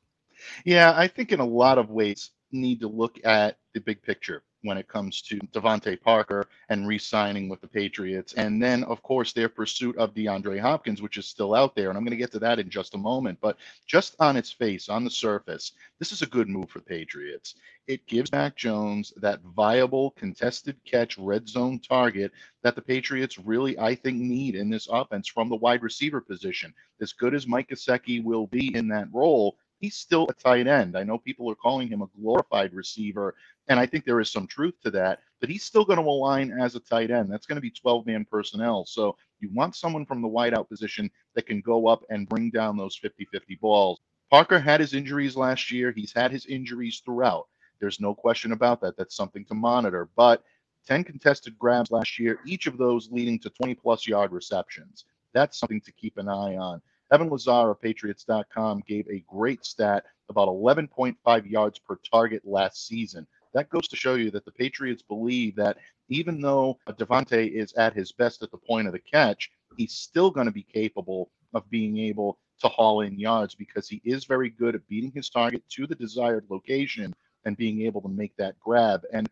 Yeah, 0.64 0.92
I 0.94 1.08
think 1.08 1.32
in 1.32 1.40
a 1.40 1.44
lot 1.44 1.78
of 1.78 1.90
ways 1.90 2.30
need 2.52 2.80
to 2.80 2.88
look 2.88 3.18
at 3.24 3.58
the 3.72 3.80
big 3.80 4.02
picture 4.02 4.44
when 4.64 4.78
it 4.78 4.88
comes 4.88 5.22
to 5.22 5.38
DeVante 5.52 6.00
Parker 6.00 6.48
and 6.68 6.88
re-signing 6.88 7.48
with 7.48 7.60
the 7.60 7.68
Patriots, 7.68 8.32
and 8.34 8.62
then 8.62 8.82
of 8.84 9.02
course 9.02 9.32
their 9.32 9.48
pursuit 9.48 9.96
of 9.96 10.14
DeAndre 10.14 10.58
Hopkins, 10.58 11.00
which 11.00 11.18
is 11.18 11.26
still 11.26 11.54
out 11.54 11.76
there, 11.76 11.90
and 11.90 11.96
I'm 11.96 12.04
going 12.04 12.10
to 12.10 12.16
get 12.16 12.32
to 12.32 12.38
that 12.40 12.58
in 12.58 12.68
just 12.68 12.94
a 12.94 12.98
moment. 12.98 13.38
But 13.40 13.56
just 13.86 14.16
on 14.18 14.36
its 14.36 14.50
face, 14.50 14.88
on 14.88 15.04
the 15.04 15.10
surface, 15.10 15.72
this 15.98 16.12
is 16.12 16.22
a 16.22 16.26
good 16.26 16.48
move 16.48 16.70
for 16.70 16.80
the 16.80 16.86
Patriots. 16.86 17.54
It 17.86 18.06
gives 18.06 18.32
Mac 18.32 18.56
Jones 18.56 19.12
that 19.16 19.42
viable 19.42 20.12
contested 20.12 20.76
catch 20.86 21.18
red 21.18 21.46
zone 21.46 21.78
target 21.78 22.32
that 22.62 22.74
the 22.74 22.82
Patriots 22.82 23.38
really, 23.38 23.78
I 23.78 23.94
think, 23.94 24.16
need 24.16 24.54
in 24.54 24.70
this 24.70 24.88
offense 24.90 25.28
from 25.28 25.50
the 25.50 25.56
wide 25.56 25.82
receiver 25.82 26.22
position. 26.22 26.72
As 27.02 27.12
good 27.12 27.34
as 27.34 27.46
Mike 27.46 27.68
Gesicki 27.68 28.24
will 28.24 28.46
be 28.46 28.74
in 28.74 28.88
that 28.88 29.08
role, 29.12 29.58
he's 29.84 29.96
still 29.96 30.26
a 30.30 30.32
tight 30.32 30.66
end. 30.66 30.96
I 30.96 31.02
know 31.02 31.18
people 31.18 31.50
are 31.50 31.54
calling 31.54 31.88
him 31.88 32.00
a 32.00 32.08
glorified 32.18 32.72
receiver, 32.72 33.34
and 33.68 33.78
I 33.78 33.84
think 33.84 34.04
there 34.04 34.20
is 34.20 34.30
some 34.30 34.46
truth 34.46 34.74
to 34.82 34.90
that, 34.92 35.20
but 35.40 35.50
he's 35.50 35.62
still 35.62 35.84
going 35.84 35.98
to 35.98 36.04
align 36.04 36.58
as 36.58 36.74
a 36.74 36.80
tight 36.80 37.10
end. 37.10 37.30
That's 37.30 37.44
going 37.44 37.56
to 37.56 37.62
be 37.62 37.70
12 37.70 38.06
man 38.06 38.24
personnel. 38.24 38.86
So 38.86 39.14
you 39.40 39.50
want 39.52 39.76
someone 39.76 40.06
from 40.06 40.22
the 40.22 40.28
wideout 40.28 40.70
position 40.70 41.10
that 41.34 41.46
can 41.46 41.60
go 41.60 41.86
up 41.86 42.02
and 42.08 42.26
bring 42.26 42.50
down 42.50 42.78
those 42.78 42.96
50 42.96 43.26
50 43.26 43.56
balls. 43.56 44.00
Parker 44.30 44.58
had 44.58 44.80
his 44.80 44.94
injuries 44.94 45.36
last 45.36 45.70
year. 45.70 45.92
He's 45.92 46.14
had 46.14 46.32
his 46.32 46.46
injuries 46.46 47.02
throughout. 47.04 47.46
There's 47.78 48.00
no 48.00 48.14
question 48.14 48.52
about 48.52 48.80
that. 48.80 48.96
That's 48.96 49.14
something 49.14 49.44
to 49.46 49.54
monitor. 49.54 50.08
But 50.16 50.42
10 50.86 51.04
contested 51.04 51.58
grabs 51.58 51.90
last 51.90 52.18
year, 52.18 52.38
each 52.46 52.66
of 52.66 52.78
those 52.78 53.10
leading 53.12 53.38
to 53.40 53.50
20 53.50 53.74
plus 53.74 54.06
yard 54.06 54.32
receptions. 54.32 55.04
That's 55.34 55.58
something 55.58 55.82
to 55.82 55.92
keep 55.92 56.16
an 56.16 56.28
eye 56.28 56.56
on. 56.56 56.80
Evan 57.12 57.28
Lazar 57.28 57.70
of 57.70 57.80
Patriots.com 57.80 58.82
gave 58.86 59.06
a 59.08 59.24
great 59.28 59.64
stat 59.64 60.04
about 60.28 60.48
11.5 60.48 61.50
yards 61.50 61.78
per 61.78 61.96
target 62.10 62.42
last 62.44 62.86
season. 62.86 63.26
That 63.52 63.68
goes 63.68 63.86
to 63.88 63.96
show 63.96 64.14
you 64.14 64.30
that 64.32 64.44
the 64.44 64.50
Patriots 64.50 65.02
believe 65.02 65.54
that 65.56 65.76
even 66.08 66.40
though 66.40 66.78
DeVante 66.88 67.50
is 67.50 67.72
at 67.74 67.94
his 67.94 68.12
best 68.12 68.42
at 68.42 68.50
the 68.50 68.58
point 68.58 68.86
of 68.86 68.92
the 68.92 68.98
catch, 68.98 69.50
he's 69.76 69.92
still 69.92 70.30
going 70.30 70.46
to 70.46 70.52
be 70.52 70.64
capable 70.64 71.30
of 71.52 71.68
being 71.70 71.98
able 71.98 72.38
to 72.60 72.68
haul 72.68 73.02
in 73.02 73.18
yards 73.18 73.54
because 73.54 73.88
he 73.88 74.00
is 74.04 74.24
very 74.24 74.48
good 74.48 74.74
at 74.74 74.86
beating 74.88 75.12
his 75.14 75.28
target 75.28 75.62
to 75.68 75.86
the 75.86 75.94
desired 75.94 76.46
location 76.48 77.14
and 77.44 77.56
being 77.56 77.82
able 77.82 78.00
to 78.00 78.08
make 78.08 78.34
that 78.36 78.58
grab. 78.58 79.02
And 79.12 79.28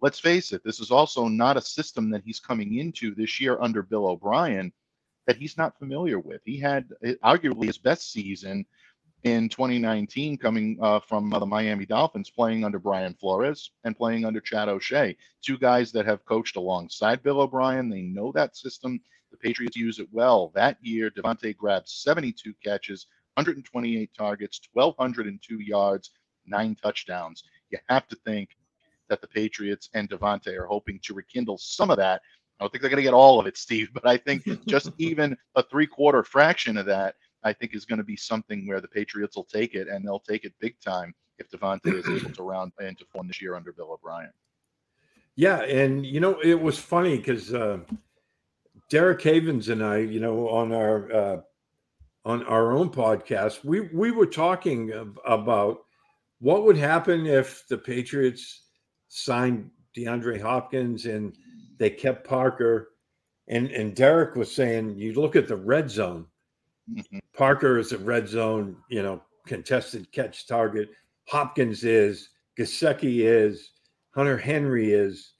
let's 0.00 0.18
face 0.18 0.52
it, 0.52 0.62
this 0.64 0.80
is 0.80 0.90
also 0.90 1.28
not 1.28 1.56
a 1.56 1.62
system 1.62 2.10
that 2.10 2.22
he's 2.24 2.40
coming 2.40 2.78
into 2.78 3.14
this 3.14 3.40
year 3.40 3.58
under 3.60 3.82
Bill 3.82 4.08
O'Brien 4.08 4.72
that 5.26 5.36
he's 5.36 5.56
not 5.56 5.78
familiar 5.78 6.18
with. 6.18 6.40
He 6.44 6.58
had 6.58 6.88
eh, 7.04 7.14
arguably 7.24 7.66
his 7.66 7.78
best 7.78 8.12
season 8.12 8.66
in 9.24 9.48
2019 9.48 10.36
coming 10.36 10.78
uh, 10.82 11.00
from 11.00 11.32
uh, 11.32 11.38
the 11.38 11.46
Miami 11.46 11.86
Dolphins, 11.86 12.30
playing 12.30 12.64
under 12.64 12.78
Brian 12.78 13.14
Flores 13.14 13.70
and 13.84 13.96
playing 13.96 14.24
under 14.24 14.40
Chad 14.40 14.68
O'Shea, 14.68 15.16
two 15.42 15.58
guys 15.58 15.92
that 15.92 16.06
have 16.06 16.24
coached 16.24 16.56
alongside 16.56 17.22
Bill 17.22 17.40
O'Brien. 17.40 17.88
They 17.88 18.02
know 18.02 18.32
that 18.32 18.56
system. 18.56 19.00
The 19.30 19.36
Patriots 19.38 19.76
use 19.76 19.98
it 19.98 20.08
well. 20.12 20.50
That 20.54 20.76
year, 20.82 21.10
DeVante 21.10 21.56
grabbed 21.56 21.88
72 21.88 22.52
catches, 22.62 23.06
128 23.34 24.10
targets, 24.16 24.60
1,202 24.72 25.60
yards, 25.60 26.10
nine 26.44 26.76
touchdowns. 26.82 27.44
You 27.70 27.78
have 27.88 28.08
to 28.08 28.16
think 28.16 28.50
that 29.08 29.20
the 29.20 29.28
Patriots 29.28 29.88
and 29.94 30.08
DeVante 30.10 30.56
are 30.58 30.66
hoping 30.66 30.98
to 31.04 31.14
rekindle 31.14 31.58
some 31.58 31.90
of 31.90 31.96
that. 31.98 32.22
I 32.62 32.64
don't 32.64 32.70
think 32.70 32.82
they're 32.82 32.90
going 32.90 32.98
to 32.98 33.02
get 33.02 33.12
all 33.12 33.40
of 33.40 33.48
it, 33.48 33.56
Steve, 33.56 33.90
but 33.92 34.06
I 34.06 34.16
think 34.16 34.44
just 34.66 34.92
even 34.98 35.36
a 35.56 35.64
three 35.64 35.86
quarter 35.86 36.22
fraction 36.22 36.76
of 36.76 36.86
that 36.86 37.16
I 37.42 37.52
think 37.52 37.74
is 37.74 37.84
going 37.84 37.98
to 37.98 38.04
be 38.04 38.16
something 38.16 38.68
where 38.68 38.80
the 38.80 38.86
Patriots 38.86 39.34
will 39.34 39.42
take 39.42 39.74
it, 39.74 39.88
and 39.88 40.06
they'll 40.06 40.20
take 40.20 40.44
it 40.44 40.54
big 40.60 40.78
time 40.80 41.12
if 41.38 41.50
DeVante 41.50 41.92
is 41.92 42.06
able 42.08 42.32
to 42.32 42.42
round 42.44 42.70
into 42.80 43.04
form 43.06 43.26
this 43.26 43.42
year 43.42 43.56
under 43.56 43.72
Bill 43.72 43.90
O'Brien. 43.90 44.30
Yeah, 45.34 45.62
and 45.62 46.06
you 46.06 46.20
know 46.20 46.38
it 46.40 46.54
was 46.60 46.78
funny 46.78 47.16
because 47.16 47.52
uh, 47.52 47.78
Derek 48.88 49.20
Havens 49.22 49.68
and 49.68 49.84
I, 49.84 49.96
you 49.96 50.20
know, 50.20 50.48
on 50.48 50.72
our 50.72 51.12
uh, 51.12 51.40
on 52.24 52.44
our 52.44 52.70
own 52.70 52.90
podcast, 52.90 53.64
we 53.64 53.80
we 53.92 54.12
were 54.12 54.26
talking 54.26 54.92
about 55.26 55.80
what 56.38 56.64
would 56.64 56.76
happen 56.76 57.26
if 57.26 57.66
the 57.66 57.78
Patriots 57.78 58.66
signed 59.08 59.68
DeAndre 59.96 60.40
Hopkins 60.40 61.06
and 61.06 61.36
they 61.78 61.90
kept 61.90 62.26
Parker, 62.26 62.90
and 63.48 63.70
and 63.70 63.94
Derek 63.94 64.36
was 64.36 64.54
saying, 64.54 64.98
you 64.98 65.14
look 65.14 65.36
at 65.36 65.48
the 65.48 65.56
red 65.56 65.90
zone 65.90 66.26
Mm-hmm. 66.90 67.18
Parker 67.34 67.78
is 67.78 67.92
a 67.92 67.98
red 67.98 68.28
zone, 68.28 68.76
you 68.88 69.02
know, 69.02 69.22
contested 69.46 70.10
catch 70.12 70.46
target. 70.46 70.90
Hopkins 71.28 71.84
is, 71.84 72.30
Gesicki 72.58 73.20
is, 73.20 73.70
Hunter 74.14 74.36
Henry 74.36 74.92
is. 74.92 75.34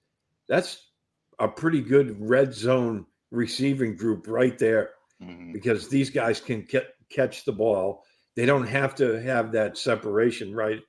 That's 0.48 0.90
a 1.38 1.48
pretty 1.48 1.80
good 1.80 2.16
red 2.20 2.54
zone 2.54 3.06
receiving 3.30 3.96
group 3.96 4.26
right 4.28 4.58
there 4.58 4.90
mm-hmm. 5.22 5.52
because 5.52 5.88
these 5.88 6.10
guys 6.10 6.40
can 6.40 6.62
get, 6.62 6.94
catch 7.10 7.44
the 7.44 7.52
ball. 7.52 8.04
They 8.36 8.46
don't 8.46 8.66
have 8.66 8.94
to 8.96 9.20
have 9.22 9.52
that 9.52 9.76
separation 9.76 10.54
right 10.54 10.80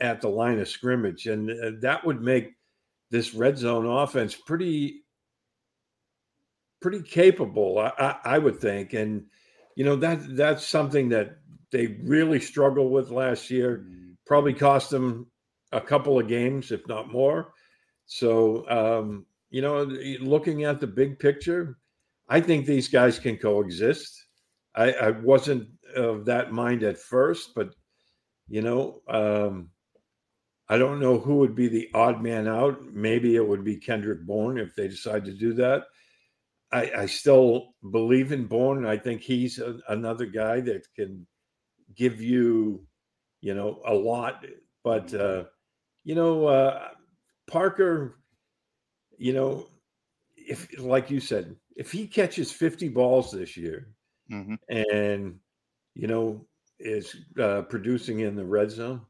at 0.00 0.20
the 0.20 0.28
line 0.28 0.60
of 0.60 0.68
scrimmage. 0.68 1.26
And 1.26 1.50
uh, 1.50 1.78
that 1.80 2.04
would 2.04 2.22
make 2.22 2.52
this 3.12 3.34
red 3.34 3.58
zone 3.58 3.86
offense 3.86 4.34
pretty 4.34 5.04
pretty 6.80 7.02
capable, 7.02 7.78
I, 7.78 7.92
I, 7.98 8.16
I 8.24 8.38
would 8.38 8.58
think. 8.58 8.94
And 8.94 9.26
you 9.76 9.84
know 9.84 9.96
that 9.96 10.34
that's 10.34 10.66
something 10.66 11.10
that 11.10 11.36
they 11.70 11.98
really 12.02 12.40
struggled 12.40 12.90
with 12.90 13.10
last 13.10 13.50
year. 13.50 13.84
Mm. 13.86 14.16
Probably 14.26 14.54
cost 14.54 14.90
them 14.90 15.30
a 15.72 15.80
couple 15.80 16.18
of 16.18 16.26
games, 16.26 16.72
if 16.72 16.88
not 16.88 17.12
more. 17.12 17.52
So 18.06 18.68
um, 18.68 19.26
you 19.50 19.60
know, 19.60 19.84
looking 20.20 20.64
at 20.64 20.80
the 20.80 20.86
big 20.86 21.18
picture, 21.18 21.76
I 22.28 22.40
think 22.40 22.64
these 22.64 22.88
guys 22.88 23.18
can 23.18 23.36
coexist. 23.36 24.26
I, 24.74 24.92
I 24.92 25.10
wasn't 25.10 25.68
of 25.94 26.24
that 26.24 26.50
mind 26.50 26.82
at 26.82 26.98
first, 26.98 27.50
but 27.54 27.74
you 28.48 28.62
know, 28.62 29.02
um, 29.06 29.68
I 30.72 30.78
don't 30.78 31.00
know 31.00 31.18
who 31.18 31.34
would 31.34 31.54
be 31.54 31.68
the 31.68 31.90
odd 31.92 32.22
man 32.22 32.48
out. 32.48 32.82
Maybe 32.94 33.36
it 33.36 33.46
would 33.46 33.62
be 33.62 33.76
Kendrick 33.76 34.24
Bourne 34.24 34.56
if 34.56 34.74
they 34.74 34.88
decide 34.88 35.22
to 35.26 35.32
do 35.34 35.52
that. 35.52 35.82
I, 36.72 36.90
I 36.96 37.06
still 37.06 37.74
believe 37.90 38.32
in 38.32 38.46
Bourne. 38.46 38.86
I 38.86 38.96
think 38.96 39.20
he's 39.20 39.58
a, 39.58 39.80
another 39.90 40.24
guy 40.24 40.60
that 40.60 40.86
can 40.96 41.26
give 41.94 42.22
you, 42.22 42.86
you 43.42 43.52
know, 43.52 43.82
a 43.86 43.92
lot. 43.92 44.46
But 44.82 45.12
uh, 45.12 45.44
you 46.04 46.14
know, 46.14 46.46
uh, 46.46 46.88
Parker, 47.46 48.22
you 49.18 49.34
know, 49.34 49.66
if 50.34 50.80
like 50.80 51.10
you 51.10 51.20
said, 51.20 51.54
if 51.76 51.92
he 51.92 52.06
catches 52.06 52.50
50 52.50 52.88
balls 52.88 53.30
this 53.30 53.58
year, 53.58 53.88
mm-hmm. 54.32 54.54
and 54.70 55.38
you 55.92 56.06
know, 56.06 56.46
is 56.78 57.14
uh, 57.38 57.60
producing 57.60 58.20
in 58.20 58.34
the 58.36 58.44
red 58.46 58.70
zone, 58.70 59.02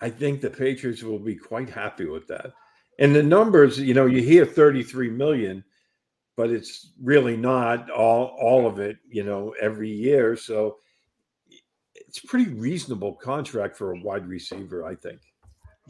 I 0.00 0.10
think 0.10 0.40
the 0.40 0.50
Patriots 0.50 1.02
will 1.02 1.18
be 1.18 1.36
quite 1.36 1.68
happy 1.68 2.06
with 2.06 2.26
that. 2.28 2.52
And 2.98 3.14
the 3.14 3.22
numbers, 3.22 3.78
you 3.78 3.94
know, 3.94 4.06
you 4.06 4.22
hear 4.22 4.44
33 4.44 5.10
million, 5.10 5.64
but 6.36 6.50
it's 6.50 6.92
really 7.02 7.36
not 7.36 7.90
all 7.90 8.36
all 8.40 8.66
of 8.66 8.78
it, 8.78 8.98
you 9.08 9.24
know, 9.24 9.54
every 9.60 9.90
year. 9.90 10.36
So 10.36 10.78
it's 11.94 12.20
pretty 12.20 12.50
reasonable 12.52 13.14
contract 13.14 13.76
for 13.76 13.92
a 13.92 14.00
wide 14.00 14.26
receiver, 14.26 14.84
I 14.84 14.94
think. 14.94 15.20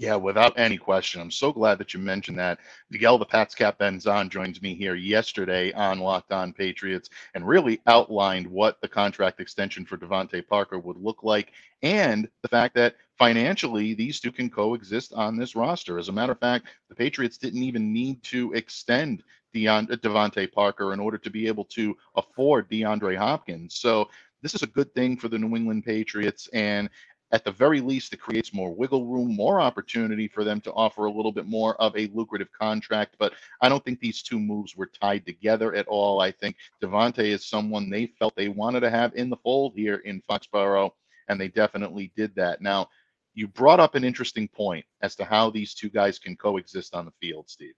Yeah, 0.00 0.16
without 0.16 0.59
any 0.59 0.78
question. 0.78 1.21
I'm 1.21 1.30
so 1.30 1.52
glad 1.52 1.76
that 1.76 1.92
you 1.92 2.00
mentioned 2.00 2.38
that. 2.38 2.59
Miguel 2.88 3.19
the 3.19 3.26
Pats 3.26 3.54
Cap 3.54 3.78
Benzan 3.78 4.30
joins 4.30 4.62
me 4.62 4.75
here 4.75 4.95
yesterday 4.95 5.75
on 5.75 5.99
Locked 5.99 6.33
On 6.33 6.54
Patriots 6.54 7.11
and 7.35 7.47
really 7.47 7.83
outlined 7.87 8.47
what 8.47 8.80
the 8.80 8.88
contract 8.88 9.40
extension 9.40 9.85
for 9.85 9.99
DeVante 9.99 10.49
Parker 10.49 10.78
would 10.78 10.97
look 10.97 11.23
like 11.23 11.52
and 11.83 12.26
the 12.40 12.49
fact 12.49 12.75
that 12.76 12.97
financially 13.19 13.92
these 13.92 14.21
two 14.21 14.33
can 14.33 14.49
coexist 14.49 15.12
on 15.12 15.37
this 15.37 15.54
roster. 15.54 15.99
As 15.99 16.09
a 16.09 16.12
matter 16.12 16.33
of 16.33 16.40
fact, 16.40 16.69
the 16.88 16.95
Patriots 16.95 17.37
didn't 17.37 17.62
even 17.62 17.92
need 17.92 18.23
to 18.23 18.54
extend 18.54 19.23
Deon, 19.54 19.87
DeVante 19.87 20.50
Parker 20.50 20.95
in 20.95 21.00
order 21.00 21.19
to 21.19 21.28
be 21.28 21.47
able 21.47 21.66
to 21.66 21.95
afford 22.16 22.71
DeAndre 22.71 23.19
Hopkins. 23.19 23.75
So 23.75 24.09
this 24.40 24.54
is 24.54 24.62
a 24.62 24.66
good 24.66 24.95
thing 24.95 25.19
for 25.19 25.28
the 25.28 25.38
New 25.38 25.54
England 25.54 25.85
Patriots. 25.85 26.49
And 26.54 26.88
at 27.33 27.45
the 27.45 27.53
very 27.53 27.81
least, 27.81 28.13
it 28.13 28.21
creates 28.21 28.53
more 28.53 28.75
wiggle 28.75 29.07
room, 29.07 29.35
more 29.35 29.61
opportunity 29.61 30.27
for 30.27 30.43
them 30.43 30.61
to 30.63 30.73
offer 30.73 31.05
a 31.05 31.13
little 31.13 31.33
bit 31.33 31.47
more 31.47 31.81
of 31.81 31.97
a 31.97 32.11
lucrative 32.13 32.51
contract. 32.53 33.17
But 33.19 33.35
I 33.61 33.69
don't 33.69 33.85
think 33.85 34.01
these 34.01 34.23
two 34.23 34.41
moves 34.41 34.77
were 34.77 34.91
tied 35.01 35.25
together 35.27 35.75
at 35.75 35.87
all. 35.87 36.21
I 36.21 36.33
think 36.33 36.57
DeVante 36.83 37.21
is 37.21 37.47
someone 37.47 37.89
they 37.89 38.07
felt 38.07 38.35
they 38.35 38.49
wanted 38.49 38.81
to 38.81 38.91
have 38.91 39.15
in 39.15 39.31
the 39.31 39.37
fold 39.37 39.75
here 39.77 39.97
in 40.05 40.23
Foxborough, 40.29 40.91
and 41.29 41.41
they 41.41 41.49
definitely 41.49 42.13
did 42.17 42.35
that. 42.35 42.61
Now, 42.61 42.89
you 43.35 43.47
brought 43.47 43.81
up 43.81 43.95
an 43.95 44.05
interesting 44.05 44.49
point 44.49 44.85
as 45.03 45.15
to 45.17 45.25
how 45.25 45.51
these 45.51 45.73
two 45.73 45.89
guys 45.89 46.19
can 46.19 46.37
coexist 46.37 46.95
on 46.95 47.05
the 47.05 47.13
field, 47.21 47.49
Steve. 47.49 47.75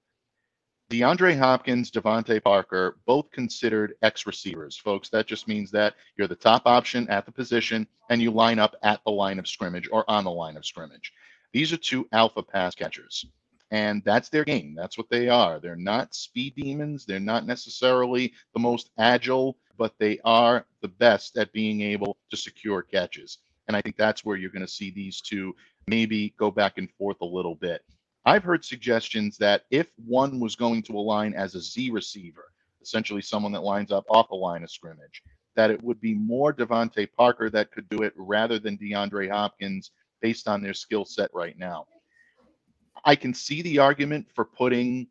DeAndre 0.90 1.38
Hopkins, 1.38 1.90
DeVante 1.90 2.42
Parker, 2.42 2.98
both 3.06 3.30
considered 3.30 3.94
X 4.02 4.26
receivers, 4.26 4.76
folks. 4.76 5.08
That 5.08 5.26
just 5.26 5.48
means 5.48 5.70
that 5.70 5.94
you're 6.16 6.28
the 6.28 6.36
top 6.36 6.62
option 6.66 7.08
at 7.08 7.24
the 7.24 7.32
position 7.32 7.86
and 8.10 8.20
you 8.20 8.30
line 8.30 8.58
up 8.58 8.76
at 8.82 9.00
the 9.04 9.10
line 9.10 9.38
of 9.38 9.48
scrimmage 9.48 9.88
or 9.90 10.08
on 10.10 10.24
the 10.24 10.30
line 10.30 10.56
of 10.56 10.66
scrimmage. 10.66 11.12
These 11.52 11.72
are 11.72 11.78
two 11.78 12.06
alpha 12.12 12.42
pass 12.42 12.74
catchers, 12.74 13.24
and 13.70 14.02
that's 14.04 14.28
their 14.28 14.44
game. 14.44 14.74
That's 14.74 14.98
what 14.98 15.08
they 15.08 15.28
are. 15.28 15.60
They're 15.60 15.76
not 15.76 16.14
speed 16.14 16.54
demons. 16.56 17.06
They're 17.06 17.20
not 17.20 17.46
necessarily 17.46 18.34
the 18.52 18.60
most 18.60 18.90
agile, 18.98 19.56
but 19.78 19.94
they 19.98 20.18
are 20.24 20.66
the 20.82 20.88
best 20.88 21.38
at 21.38 21.52
being 21.52 21.80
able 21.80 22.16
to 22.30 22.36
secure 22.36 22.82
catches. 22.82 23.38
And 23.68 23.76
I 23.76 23.80
think 23.80 23.96
that's 23.96 24.24
where 24.24 24.36
you're 24.36 24.50
going 24.50 24.66
to 24.66 24.70
see 24.70 24.90
these 24.90 25.20
two 25.20 25.54
maybe 25.86 26.34
go 26.38 26.50
back 26.50 26.78
and 26.78 26.90
forth 26.98 27.20
a 27.22 27.26
little 27.26 27.54
bit. 27.54 27.82
I've 28.24 28.44
heard 28.44 28.64
suggestions 28.64 29.36
that 29.38 29.64
if 29.70 29.88
one 29.96 30.38
was 30.38 30.54
going 30.54 30.82
to 30.84 30.96
align 30.96 31.34
as 31.34 31.54
a 31.54 31.60
Z 31.60 31.90
receiver, 31.90 32.52
essentially 32.80 33.22
someone 33.22 33.52
that 33.52 33.62
lines 33.62 33.90
up 33.90 34.04
off 34.08 34.28
the 34.28 34.36
line 34.36 34.62
of 34.62 34.70
scrimmage, 34.70 35.22
that 35.56 35.70
it 35.70 35.82
would 35.82 36.00
be 36.00 36.14
more 36.14 36.52
DeVante 36.52 37.08
Parker 37.16 37.50
that 37.50 37.72
could 37.72 37.88
do 37.88 38.02
it 38.02 38.12
rather 38.16 38.58
than 38.58 38.78
DeAndre 38.78 39.30
Hopkins 39.30 39.90
based 40.20 40.48
on 40.48 40.62
their 40.62 40.74
skill 40.74 41.04
set 41.04 41.30
right 41.34 41.58
now. 41.58 41.86
I 43.04 43.16
can 43.16 43.34
see 43.34 43.62
the 43.62 43.78
argument 43.78 44.28
for 44.34 44.44
putting 44.44 45.08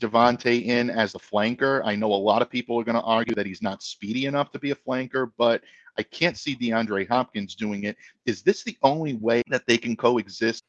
DeVante 0.00 0.66
in 0.66 0.90
as 0.90 1.14
a 1.14 1.18
flanker. 1.18 1.82
I 1.84 1.94
know 1.94 2.12
a 2.12 2.14
lot 2.14 2.42
of 2.42 2.50
people 2.50 2.78
are 2.80 2.84
going 2.84 2.96
to 2.96 3.02
argue 3.02 3.34
that 3.36 3.46
he's 3.46 3.62
not 3.62 3.82
speedy 3.82 4.26
enough 4.26 4.50
to 4.52 4.58
be 4.58 4.72
a 4.72 4.76
flanker, 4.76 5.30
but 5.38 5.62
I 5.98 6.02
can't 6.02 6.36
see 6.36 6.56
DeAndre 6.56 7.08
Hopkins 7.08 7.54
doing 7.54 7.84
it. 7.84 7.96
Is 8.26 8.42
this 8.42 8.64
the 8.64 8.76
only 8.82 9.14
way 9.14 9.42
that 9.48 9.66
they 9.66 9.78
can 9.78 9.96
coexist 9.96 10.64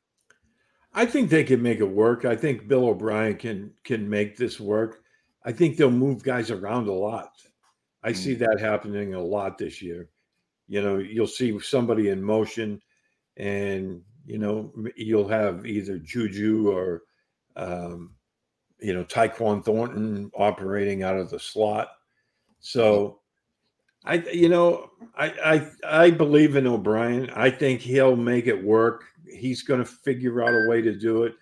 I 0.94 1.06
think 1.06 1.30
they 1.30 1.44
can 1.44 1.62
make 1.62 1.80
it 1.80 1.86
work. 1.86 2.26
I 2.26 2.36
think 2.36 2.68
Bill 2.68 2.88
O'Brien 2.88 3.38
can 3.38 3.72
can 3.84 4.10
make 4.10 4.38
this 4.38 4.60
work. 4.60 5.02
I 5.44 5.52
think 5.52 5.78
they'll 5.78 5.92
move 5.92 6.24
guys 6.24 6.52
around 6.52 6.88
a 6.88 6.94
lot. 6.94 7.32
I 8.04 8.12
mm. 8.12 8.16
see 8.16 8.34
that 8.36 8.60
happening 8.60 9.14
a 9.14 9.22
lot 9.22 9.58
this 9.58 9.82
year. 9.82 10.10
You 10.68 10.82
know, 10.82 10.98
you'll 10.98 11.28
see 11.28 11.58
somebody 11.60 12.10
in 12.10 12.22
motion, 12.22 12.82
and 13.38 14.02
you 14.26 14.38
know 14.38 14.74
you'll 14.96 15.28
have 15.28 15.66
either 15.66 15.98
Juju 15.98 16.70
or 16.70 17.04
um, 17.56 18.16
you 18.80 18.94
know 18.94 19.06
Tyquan 19.06 19.64
Thornton 19.64 20.32
operating 20.36 21.04
out 21.04 21.18
of 21.18 21.30
the 21.30 21.40
slot. 21.40 21.90
So 22.60 23.22
I 24.04 24.16
you 24.16 24.50
know 24.50 24.92
I 25.16 25.70
I 25.86 26.04
I 26.04 26.12
believe 26.12 26.56
in 26.56 26.68
O'Brien. 26.68 27.30
I 27.32 27.50
think 27.50 27.82
he'll 27.82 28.16
make 28.16 28.48
it 28.48 28.64
work 28.64 29.06
he's 29.32 29.64
going 29.64 29.80
to 29.80 29.86
figure 29.86 30.44
out 30.44 30.54
a 30.54 30.70
way 30.70 30.82
to 30.82 30.94
do 30.94 31.24
it. 31.24 31.36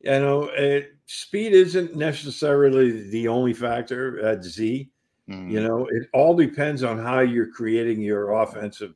You 0.00 0.20
know, 0.20 0.44
it, 0.54 0.94
speed 1.06 1.52
isn't 1.52 1.96
necessarily 1.96 3.08
the 3.10 3.28
only 3.28 3.54
factor 3.54 4.24
at 4.26 4.44
Z. 4.44 4.90
Mm-hmm. 5.28 5.50
You 5.50 5.62
know, 5.62 5.86
it 5.90 6.08
all 6.12 6.34
depends 6.34 6.82
on 6.82 6.98
how 6.98 7.20
you're 7.20 7.50
creating 7.50 8.02
your 8.02 8.32
offensive, 8.32 8.94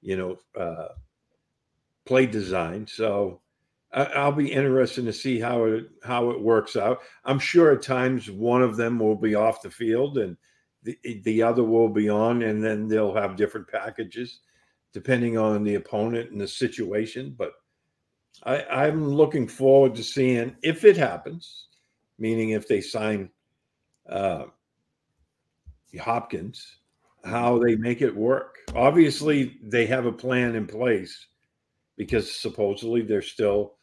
you 0.00 0.16
know, 0.16 0.36
uh, 0.58 0.88
play 2.06 2.24
design. 2.24 2.86
So 2.86 3.42
I, 3.92 4.24
will 4.24 4.32
be 4.32 4.50
interested 4.50 5.04
to 5.04 5.12
see 5.12 5.38
how 5.38 5.64
it 5.64 5.90
how 6.02 6.30
it 6.30 6.40
works 6.40 6.76
out. 6.76 7.00
I'm 7.24 7.38
sure 7.38 7.72
at 7.72 7.82
times 7.82 8.30
one 8.30 8.62
of 8.62 8.76
them 8.76 8.98
will 8.98 9.16
be 9.16 9.34
off 9.34 9.62
the 9.62 9.70
field 9.70 10.18
and 10.18 10.36
the 10.82 10.98
the 11.24 11.42
other 11.42 11.64
will 11.64 11.88
be 11.88 12.08
on, 12.08 12.42
and 12.42 12.62
then 12.62 12.88
they'll 12.88 13.14
have 13.14 13.36
different 13.36 13.68
packages 13.68 14.40
depending 14.92 15.36
on 15.36 15.64
the 15.64 15.74
opponent 15.74 16.30
and 16.30 16.40
the 16.40 16.48
situation. 16.48 17.34
But 17.36 17.52
I, 18.44 18.64
I'm 18.64 19.08
looking 19.08 19.48
forward 19.48 19.94
to 19.96 20.04
seeing 20.04 20.56
if 20.62 20.84
it 20.84 20.96
happens, 20.96 21.66
meaning 22.18 22.50
if 22.50 22.68
they 22.68 22.80
sign 22.80 23.30
uh, 24.08 24.44
Hopkins, 26.00 26.78
how 27.24 27.58
they 27.58 27.74
make 27.76 28.02
it 28.02 28.14
work. 28.14 28.56
Obviously, 28.74 29.58
they 29.62 29.86
have 29.86 30.06
a 30.06 30.12
plan 30.12 30.54
in 30.54 30.66
place 30.66 31.26
because 31.96 32.30
supposedly 32.30 33.02
they're 33.02 33.22
still 33.22 33.74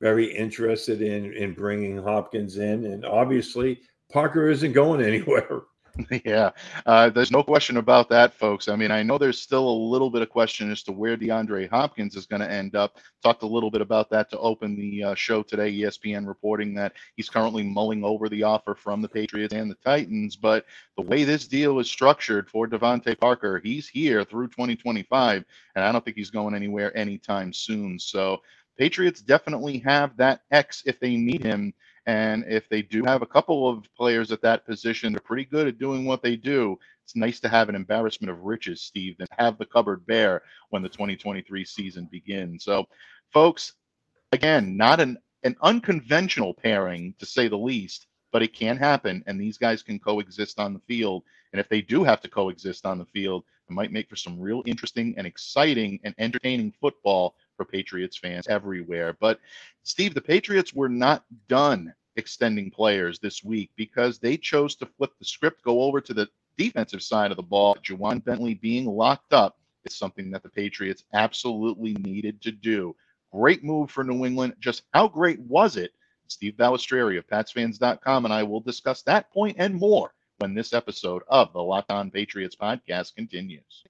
very 0.00 0.26
interested 0.34 1.00
in 1.00 1.32
in 1.32 1.54
bringing 1.54 1.96
Hopkins 1.96 2.58
in, 2.58 2.84
and 2.86 3.04
obviously 3.06 3.80
Parker 4.12 4.50
isn't 4.50 4.72
going 4.72 5.00
anywhere. 5.04 5.62
Yeah, 6.24 6.50
uh, 6.86 7.10
there's 7.10 7.30
no 7.30 7.42
question 7.42 7.76
about 7.76 8.08
that, 8.08 8.34
folks. 8.34 8.68
I 8.68 8.76
mean, 8.76 8.90
I 8.90 9.02
know 9.02 9.18
there's 9.18 9.40
still 9.40 9.68
a 9.68 9.82
little 9.90 10.10
bit 10.10 10.22
of 10.22 10.28
question 10.28 10.70
as 10.70 10.82
to 10.84 10.92
where 10.92 11.16
DeAndre 11.16 11.68
Hopkins 11.70 12.16
is 12.16 12.26
going 12.26 12.40
to 12.40 12.50
end 12.50 12.74
up. 12.74 12.98
Talked 13.22 13.42
a 13.42 13.46
little 13.46 13.70
bit 13.70 13.80
about 13.80 14.10
that 14.10 14.30
to 14.30 14.38
open 14.38 14.76
the 14.76 15.04
uh, 15.04 15.14
show 15.14 15.42
today. 15.42 15.72
ESPN 15.72 16.26
reporting 16.26 16.74
that 16.74 16.94
he's 17.16 17.28
currently 17.28 17.62
mulling 17.62 18.04
over 18.04 18.28
the 18.28 18.42
offer 18.42 18.74
from 18.74 19.02
the 19.02 19.08
Patriots 19.08 19.54
and 19.54 19.70
the 19.70 19.76
Titans. 19.76 20.36
But 20.36 20.66
the 20.96 21.02
way 21.02 21.24
this 21.24 21.46
deal 21.46 21.78
is 21.78 21.90
structured 21.90 22.48
for 22.48 22.66
DeVante 22.66 23.18
Parker, 23.18 23.60
he's 23.62 23.88
here 23.88 24.24
through 24.24 24.48
2025, 24.48 25.44
and 25.74 25.84
I 25.84 25.92
don't 25.92 26.04
think 26.04 26.16
he's 26.16 26.30
going 26.30 26.54
anywhere 26.54 26.96
anytime 26.96 27.52
soon. 27.52 27.98
So 27.98 28.40
Patriots 28.78 29.20
definitely 29.20 29.78
have 29.78 30.16
that 30.16 30.40
X 30.50 30.82
if 30.86 30.98
they 30.98 31.16
need 31.16 31.42
him 31.44 31.72
and 32.06 32.44
if 32.46 32.68
they 32.68 32.82
do 32.82 33.02
have 33.04 33.22
a 33.22 33.26
couple 33.26 33.68
of 33.68 33.86
players 33.96 34.30
at 34.30 34.42
that 34.42 34.66
position, 34.66 35.12
they're 35.12 35.20
pretty 35.20 35.44
good 35.44 35.66
at 35.66 35.78
doing 35.78 36.04
what 36.04 36.22
they 36.22 36.36
do. 36.36 36.78
It's 37.02 37.16
nice 37.16 37.40
to 37.40 37.48
have 37.48 37.68
an 37.68 37.74
embarrassment 37.74 38.30
of 38.30 38.44
riches, 38.44 38.82
Steve, 38.82 39.16
than 39.18 39.26
have 39.38 39.58
the 39.58 39.66
cupboard 39.66 40.06
bare 40.06 40.42
when 40.70 40.82
the 40.82 40.88
2023 40.88 41.64
season 41.64 42.08
begins. 42.10 42.64
So, 42.64 42.86
folks, 43.32 43.74
again, 44.32 44.76
not 44.76 45.00
an, 45.00 45.18
an 45.44 45.56
unconventional 45.62 46.54
pairing 46.54 47.14
to 47.18 47.26
say 47.26 47.48
the 47.48 47.56
least, 47.56 48.06
but 48.32 48.42
it 48.42 48.52
can 48.52 48.76
happen, 48.76 49.22
and 49.26 49.40
these 49.40 49.58
guys 49.58 49.82
can 49.82 49.98
coexist 49.98 50.58
on 50.58 50.74
the 50.74 50.80
field. 50.80 51.22
And 51.52 51.60
if 51.60 51.68
they 51.68 51.80
do 51.80 52.04
have 52.04 52.20
to 52.22 52.28
coexist 52.28 52.84
on 52.84 52.98
the 52.98 53.06
field, 53.06 53.44
it 53.68 53.72
might 53.72 53.92
make 53.92 54.10
for 54.10 54.16
some 54.16 54.38
real 54.38 54.62
interesting 54.66 55.14
and 55.16 55.26
exciting 55.26 56.00
and 56.04 56.14
entertaining 56.18 56.72
football 56.80 57.34
for 57.56 57.64
Patriots 57.64 58.16
fans 58.16 58.46
everywhere. 58.48 59.16
But 59.18 59.40
Steve, 59.82 60.14
the 60.14 60.20
Patriots 60.20 60.74
were 60.74 60.88
not 60.88 61.24
done 61.48 61.94
extending 62.16 62.70
players 62.70 63.18
this 63.18 63.42
week 63.42 63.70
because 63.76 64.18
they 64.18 64.36
chose 64.36 64.76
to 64.76 64.86
flip 64.86 65.12
the 65.18 65.24
script, 65.24 65.62
go 65.62 65.82
over 65.82 66.00
to 66.00 66.14
the 66.14 66.28
defensive 66.56 67.02
side 67.02 67.30
of 67.30 67.36
the 67.36 67.42
ball. 67.42 67.76
Ja'Whaun 67.76 68.24
Bentley 68.24 68.54
being 68.54 68.86
locked 68.86 69.32
up 69.32 69.58
is 69.84 69.94
something 69.94 70.30
that 70.30 70.42
the 70.42 70.48
Patriots 70.48 71.04
absolutely 71.12 71.94
needed 71.94 72.40
to 72.42 72.52
do. 72.52 72.94
Great 73.32 73.64
move 73.64 73.90
for 73.90 74.04
New 74.04 74.24
England. 74.24 74.54
Just 74.60 74.82
how 74.92 75.08
great 75.08 75.40
was 75.40 75.76
it? 75.76 75.92
Steve 76.28 76.54
Balestrieri 76.54 77.18
of 77.18 77.26
PatsFans.com 77.26 78.24
and 78.24 78.32
I 78.32 78.42
will 78.42 78.60
discuss 78.60 79.02
that 79.02 79.30
point 79.32 79.56
and 79.58 79.74
more 79.74 80.14
when 80.38 80.54
this 80.54 80.72
episode 80.72 81.22
of 81.28 81.52
the 81.52 81.62
Locked 81.62 81.90
On 81.90 82.10
Patriots 82.10 82.56
podcast 82.56 83.14
continues. 83.14 83.84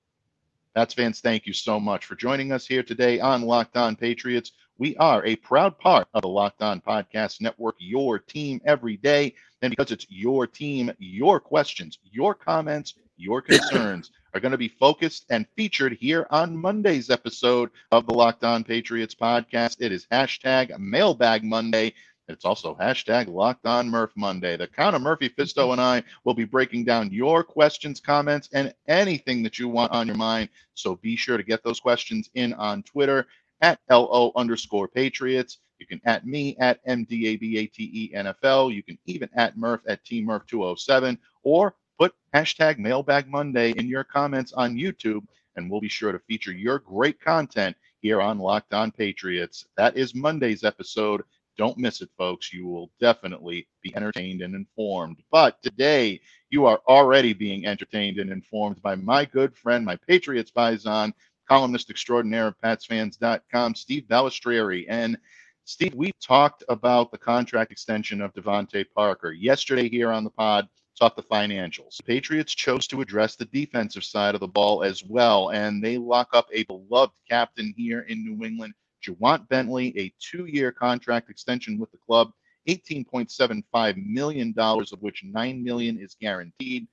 Pats 0.74 0.92
fans, 0.92 1.20
thank 1.20 1.46
you 1.46 1.52
so 1.52 1.78
much 1.78 2.04
for 2.04 2.16
joining 2.16 2.50
us 2.50 2.66
here 2.66 2.82
today 2.82 3.20
on 3.20 3.42
Locked 3.42 3.76
On 3.76 3.94
Patriots. 3.94 4.50
We 4.76 4.96
are 4.96 5.24
a 5.24 5.36
proud 5.36 5.78
part 5.78 6.08
of 6.14 6.22
the 6.22 6.28
Locked 6.28 6.62
On 6.62 6.80
Podcast 6.80 7.40
Network, 7.40 7.76
your 7.78 8.18
team 8.18 8.60
every 8.64 8.96
day. 8.96 9.34
And 9.62 9.70
because 9.70 9.92
it's 9.92 10.06
your 10.10 10.48
team, 10.48 10.90
your 10.98 11.38
questions, 11.38 12.00
your 12.02 12.34
comments, 12.34 12.94
your 13.16 13.40
concerns 13.40 14.10
are 14.34 14.40
going 14.40 14.50
to 14.50 14.58
be 14.58 14.66
focused 14.66 15.26
and 15.30 15.46
featured 15.54 15.92
here 15.92 16.26
on 16.30 16.56
Monday's 16.56 17.08
episode 17.08 17.70
of 17.92 18.06
the 18.06 18.14
Locked 18.14 18.42
On 18.42 18.64
Patriots 18.64 19.14
podcast. 19.14 19.76
It 19.78 19.92
is 19.92 20.08
hashtag 20.10 20.76
Mailbag 20.76 21.44
Monday. 21.44 21.94
It's 22.26 22.44
also 22.44 22.74
hashtag 22.74 23.28
Locked 23.28 23.66
On 23.66 23.88
Murph 23.88 24.12
Monday. 24.16 24.56
The 24.56 24.66
Count 24.66 24.96
of 24.96 25.02
Murphy 25.02 25.28
Fisto 25.28 25.72
and 25.72 25.80
I 25.80 26.02
will 26.24 26.34
be 26.34 26.44
breaking 26.44 26.84
down 26.84 27.10
your 27.10 27.44
questions, 27.44 28.00
comments, 28.00 28.48
and 28.52 28.74
anything 28.88 29.42
that 29.42 29.58
you 29.58 29.68
want 29.68 29.92
on 29.92 30.06
your 30.06 30.16
mind. 30.16 30.48
So 30.72 30.96
be 30.96 31.16
sure 31.16 31.36
to 31.36 31.42
get 31.42 31.62
those 31.62 31.80
questions 31.80 32.30
in 32.34 32.54
on 32.54 32.82
Twitter 32.82 33.26
at 33.60 33.78
LO 33.90 34.32
underscore 34.36 34.88
Patriots. 34.88 35.58
You 35.78 35.86
can 35.86 36.00
at 36.06 36.26
me 36.26 36.56
at 36.58 36.84
MDABATE 36.86 38.14
NFL. 38.14 38.74
You 38.74 38.82
can 38.82 38.98
even 39.04 39.28
at 39.34 39.58
Murph 39.58 39.82
at 39.86 40.04
TMurph207 40.04 41.18
or 41.42 41.74
put 41.98 42.14
hashtag 42.34 42.78
Mailbag 42.78 43.28
Monday 43.28 43.72
in 43.72 43.86
your 43.86 44.04
comments 44.04 44.52
on 44.54 44.76
YouTube, 44.76 45.26
and 45.56 45.70
we'll 45.70 45.80
be 45.80 45.88
sure 45.88 46.12
to 46.12 46.18
feature 46.20 46.52
your 46.52 46.78
great 46.78 47.20
content 47.20 47.76
here 48.00 48.20
on 48.20 48.38
Locked 48.38 48.72
On 48.72 48.90
Patriots. 48.90 49.66
That 49.76 49.96
is 49.96 50.14
Monday's 50.14 50.64
episode. 50.64 51.22
Don't 51.56 51.78
miss 51.78 52.00
it, 52.00 52.10
folks. 52.18 52.52
You 52.52 52.66
will 52.66 52.90
definitely 53.00 53.68
be 53.82 53.94
entertained 53.94 54.42
and 54.42 54.54
informed. 54.54 55.22
But 55.30 55.62
today, 55.62 56.20
you 56.50 56.66
are 56.66 56.80
already 56.88 57.32
being 57.32 57.66
entertained 57.66 58.18
and 58.18 58.30
informed 58.30 58.82
by 58.82 58.96
my 58.96 59.24
good 59.24 59.56
friend, 59.56 59.84
my 59.84 59.96
Patriots 59.96 60.50
Paisan, 60.50 61.12
columnist 61.48 61.90
extraordinaire 61.90 62.48
of 62.48 62.60
PatsFans.com, 62.60 63.74
Steve 63.74 64.04
Balestrieri. 64.08 64.86
And 64.88 65.18
Steve, 65.64 65.94
we 65.94 66.12
talked 66.20 66.64
about 66.68 67.10
the 67.10 67.18
contract 67.18 67.72
extension 67.72 68.20
of 68.20 68.34
DeVante 68.34 68.84
Parker 68.94 69.32
yesterday 69.32 69.88
here 69.88 70.10
on 70.10 70.24
the 70.24 70.30
pod. 70.30 70.68
Talk 70.98 71.16
the 71.16 71.22
financials. 71.24 71.96
The 71.96 72.04
Patriots 72.04 72.54
chose 72.54 72.86
to 72.86 73.00
address 73.00 73.34
the 73.34 73.46
defensive 73.46 74.04
side 74.04 74.36
of 74.36 74.40
the 74.40 74.46
ball 74.46 74.84
as 74.84 75.02
well, 75.02 75.50
and 75.50 75.82
they 75.82 75.98
lock 75.98 76.28
up 76.32 76.46
a 76.52 76.62
beloved 76.64 77.14
captain 77.28 77.74
here 77.76 78.02
in 78.02 78.24
New 78.24 78.46
England, 78.46 78.74
Ja'Whaun 79.04 79.48
Bentley, 79.48 79.96
a 79.98 80.12
two-year 80.20 80.72
contract 80.72 81.30
extension 81.30 81.78
with 81.78 81.90
the 81.92 81.98
club, 81.98 82.32
$18.75 82.68 84.06
million, 84.06 84.54
of 84.56 85.00
which 85.00 85.22
9 85.24 85.64
million 85.64 85.98
is 85.98 86.16
guaranteed. 86.20 86.86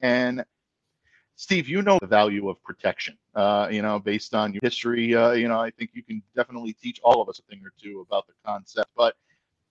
And 0.00 0.44
Steve, 1.36 1.68
you 1.68 1.82
know 1.82 1.98
the 2.00 2.06
value 2.06 2.48
of 2.48 2.62
protection. 2.62 3.18
Uh, 3.34 3.68
you 3.70 3.82
know, 3.82 3.98
based 3.98 4.34
on 4.34 4.52
your 4.52 4.60
history, 4.62 5.14
uh, 5.14 5.32
you 5.32 5.48
know, 5.48 5.58
I 5.60 5.70
think 5.70 5.90
you 5.94 6.02
can 6.02 6.22
definitely 6.36 6.74
teach 6.74 7.00
all 7.02 7.20
of 7.20 7.28
us 7.28 7.40
a 7.40 7.42
thing 7.42 7.62
or 7.64 7.72
two 7.82 8.04
about 8.06 8.26
the 8.26 8.34
concept. 8.46 8.90
But 8.96 9.16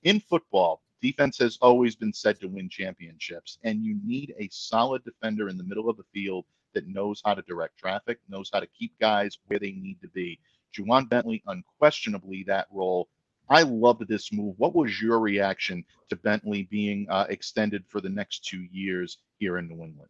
in 0.04 0.20
football, 0.20 0.82
defense 1.02 1.38
has 1.38 1.58
always 1.62 1.96
been 1.96 2.14
said 2.14 2.40
to 2.42 2.48
win 2.48 2.68
championships, 2.70 3.60
and 3.64 3.84
you 3.84 3.98
need 4.04 4.34
a 4.38 4.50
solid 4.52 5.04
defender 5.04 5.48
in 5.50 5.58
the 5.58 5.64
middle 5.64 5.90
of 5.90 5.98
the 5.98 6.04
field 6.14 6.46
that 6.74 6.88
knows 6.88 7.22
how 7.24 7.34
to 7.34 7.42
direct 7.44 7.78
traffic, 7.78 8.20
knows 8.28 8.50
how 8.52 8.60
to 8.60 8.68
keep 8.68 8.98
guys 9.00 9.38
where 9.48 9.60
they 9.60 9.72
need 9.72 10.02
to 10.02 10.08
be. 10.10 10.40
Ja'Whaun 10.74 11.10
Bentley, 11.10 11.44
unquestionably 11.48 12.44
that 12.48 12.68
role. 12.72 13.08
I 13.50 13.64
loved 13.64 14.08
this 14.08 14.32
move. 14.32 14.56
What 14.58 14.74
was 14.74 15.02
your 15.02 15.20
reaction 15.20 15.84
to 16.10 16.16
Bentley 16.16 16.64
being 16.72 17.08
uh, 17.10 17.26
extended 17.30 17.84
for 17.88 18.02
the 18.02 18.10
next 18.10 18.46
two 18.46 18.66
years 18.72 19.18
here 19.38 19.58
in 19.58 19.68
New 19.68 19.84
England? 19.84 20.10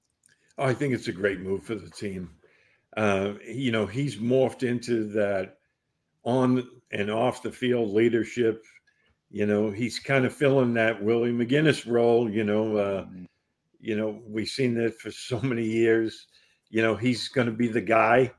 Oh, 0.57 0.65
I 0.65 0.73
think 0.73 0.93
it's 0.93 1.07
a 1.07 1.13
great 1.13 1.39
move 1.39 1.63
for 1.63 1.75
the 1.75 1.89
team. 1.89 2.29
Uh, 2.95 3.33
you 3.47 3.71
know, 3.71 3.87
he's 3.87 4.17
morphed 4.17 4.61
into 4.63 5.05
that 5.09 5.57
on 6.23 6.67
and 6.91 7.09
off 7.09 7.41
the 7.41 7.51
field 7.51 7.91
leadership. 7.91 8.63
You 9.31 9.47
know, 9.47 9.71
he's 9.71 9.97
kind 9.97 10.25
of 10.25 10.33
filling 10.33 10.75
that 10.75 11.03
Willie 11.03 11.31
McGinest 11.31 11.91
role. 11.91 12.29
You 12.29 12.43
know, 12.43 12.77
uh, 12.77 13.01
mm-hmm. 13.05 13.23
you 13.79 13.95
know, 13.95 14.21
we've 14.27 14.47
seen 14.47 14.75
that 14.75 14.99
for 14.99 15.09
so 15.09 15.41
many 15.41 15.65
years. 15.65 16.27
You 16.69 16.83
know, 16.83 16.95
he's 16.95 17.29
going 17.29 17.47
to 17.47 17.53
be 17.53 17.67
the 17.67 17.81
guy. 17.81 18.31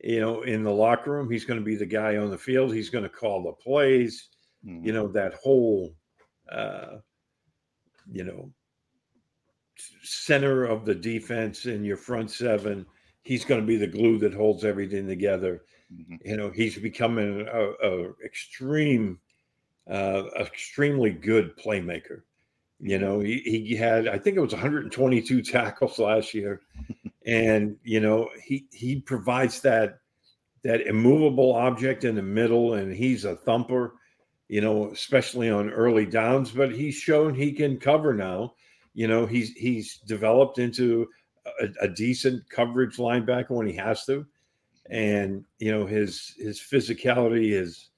You 0.00 0.20
know, 0.20 0.42
in 0.42 0.62
the 0.62 0.72
locker 0.72 1.12
room, 1.12 1.30
he's 1.30 1.44
going 1.44 1.58
to 1.58 1.64
be 1.64 1.76
the 1.76 1.86
guy 1.86 2.16
on 2.16 2.30
the 2.30 2.38
field. 2.38 2.74
He's 2.74 2.90
going 2.90 3.04
to 3.04 3.10
call 3.10 3.42
the 3.42 3.52
plays. 3.52 4.28
Mm-hmm. 4.64 4.86
You 4.86 4.92
know, 4.92 5.08
that 5.08 5.34
whole, 5.34 5.94
uh, 6.50 6.98
you 8.10 8.24
know, 8.24 8.52
center 10.02 10.64
of 10.64 10.84
the 10.84 10.94
defense 10.94 11.66
in 11.66 11.84
your 11.84 11.96
front 11.96 12.30
seven. 12.30 12.86
He's 13.22 13.44
going 13.44 13.60
to 13.60 13.66
be 13.66 13.76
the 13.76 13.86
glue 13.86 14.18
that 14.18 14.34
holds 14.34 14.64
everything 14.64 15.06
together. 15.06 15.62
Mm-hmm. 15.92 16.14
You 16.24 16.36
know, 16.36 16.50
he's 16.50 16.78
becoming 16.78 17.46
a, 17.50 17.70
a 17.82 18.12
extreme, 18.24 19.18
uh, 19.90 20.24
extremely 20.38 21.10
good 21.10 21.56
playmaker. 21.56 22.22
You 22.78 22.98
know, 22.98 23.20
he, 23.20 23.38
he 23.66 23.74
had, 23.74 24.06
I 24.06 24.18
think 24.18 24.36
it 24.36 24.40
was 24.40 24.52
122 24.52 25.42
tackles 25.42 25.98
last 25.98 26.34
year. 26.34 26.60
And, 27.26 27.76
you 27.82 28.00
know, 28.00 28.30
he, 28.42 28.66
he 28.72 29.00
provides 29.00 29.60
that, 29.60 29.98
that 30.62 30.86
immovable 30.86 31.54
object 31.54 32.04
in 32.04 32.14
the 32.14 32.22
middle 32.22 32.74
and 32.74 32.92
he's 32.92 33.24
a 33.24 33.36
thumper, 33.36 33.94
you 34.48 34.60
know, 34.60 34.90
especially 34.90 35.50
on 35.50 35.70
early 35.70 36.06
downs, 36.06 36.50
but 36.50 36.72
he's 36.72 36.94
shown 36.94 37.34
he 37.34 37.52
can 37.52 37.78
cover 37.78 38.14
now 38.14 38.54
you 38.96 39.06
know, 39.06 39.26
he's 39.26 39.52
he's 39.52 39.98
developed 39.98 40.58
into 40.58 41.06
a, 41.60 41.68
a 41.82 41.88
decent 41.88 42.48
coverage 42.48 42.96
linebacker 42.96 43.50
when 43.50 43.66
he 43.66 43.74
has 43.74 44.06
to, 44.06 44.26
and 44.88 45.44
you 45.58 45.70
know 45.70 45.84
his 45.84 46.34
his 46.38 46.58
physicality, 46.58 47.50
his 47.50 47.90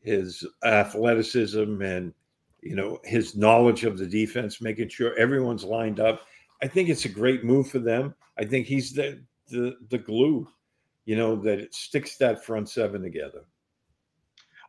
his 0.00 0.44
athleticism, 0.64 1.80
and 1.80 2.12
you 2.60 2.74
know 2.74 2.98
his 3.04 3.36
knowledge 3.36 3.84
of 3.84 3.98
the 3.98 4.06
defense, 4.06 4.60
making 4.60 4.88
sure 4.88 5.16
everyone's 5.16 5.62
lined 5.62 6.00
up. 6.00 6.22
I 6.60 6.66
think 6.66 6.88
it's 6.88 7.04
a 7.04 7.08
great 7.08 7.44
move 7.44 7.70
for 7.70 7.78
them. 7.78 8.12
I 8.38 8.44
think 8.44 8.66
he's 8.66 8.92
the 8.92 9.22
the 9.48 9.76
the 9.88 9.98
glue, 9.98 10.48
you 11.04 11.16
know, 11.16 11.36
that 11.36 11.58
it 11.58 11.74
sticks 11.74 12.16
that 12.18 12.44
front 12.44 12.68
seven 12.68 13.02
together 13.02 13.44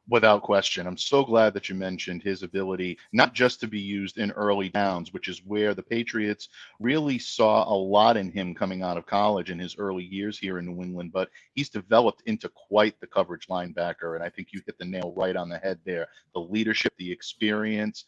without 0.09 0.41
question. 0.41 0.87
I'm 0.87 0.97
so 0.97 1.23
glad 1.23 1.53
that 1.53 1.67
you 1.67 1.75
mentioned 1.75 2.23
his 2.23 2.43
ability 2.43 2.97
not 3.11 3.33
just 3.33 3.59
to 3.61 3.67
be 3.67 3.79
used 3.79 4.17
in 4.17 4.31
early 4.31 4.69
downs, 4.69 5.11
which 5.13 5.27
is 5.27 5.41
where 5.45 5.73
the 5.73 5.83
Patriots 5.83 6.49
really 6.79 7.19
saw 7.19 7.67
a 7.67 7.75
lot 7.75 8.17
in 8.17 8.31
him 8.31 8.55
coming 8.55 8.83
out 8.83 8.97
of 8.97 9.05
college 9.05 9.51
in 9.51 9.59
his 9.59 9.75
early 9.77 10.03
years 10.03 10.39
here 10.39 10.59
in 10.59 10.65
New 10.65 10.81
England, 10.81 11.11
but 11.11 11.29
he's 11.53 11.69
developed 11.69 12.23
into 12.25 12.49
quite 12.49 12.99
the 12.99 13.07
coverage 13.07 13.47
linebacker. 13.47 14.15
And 14.15 14.23
I 14.23 14.29
think 14.29 14.49
you 14.51 14.61
hit 14.65 14.77
the 14.77 14.85
nail 14.85 15.13
right 15.15 15.35
on 15.35 15.49
the 15.49 15.57
head 15.57 15.79
there. 15.85 16.07
The 16.33 16.39
leadership, 16.41 16.93
the 16.97 17.11
experience. 17.11 18.05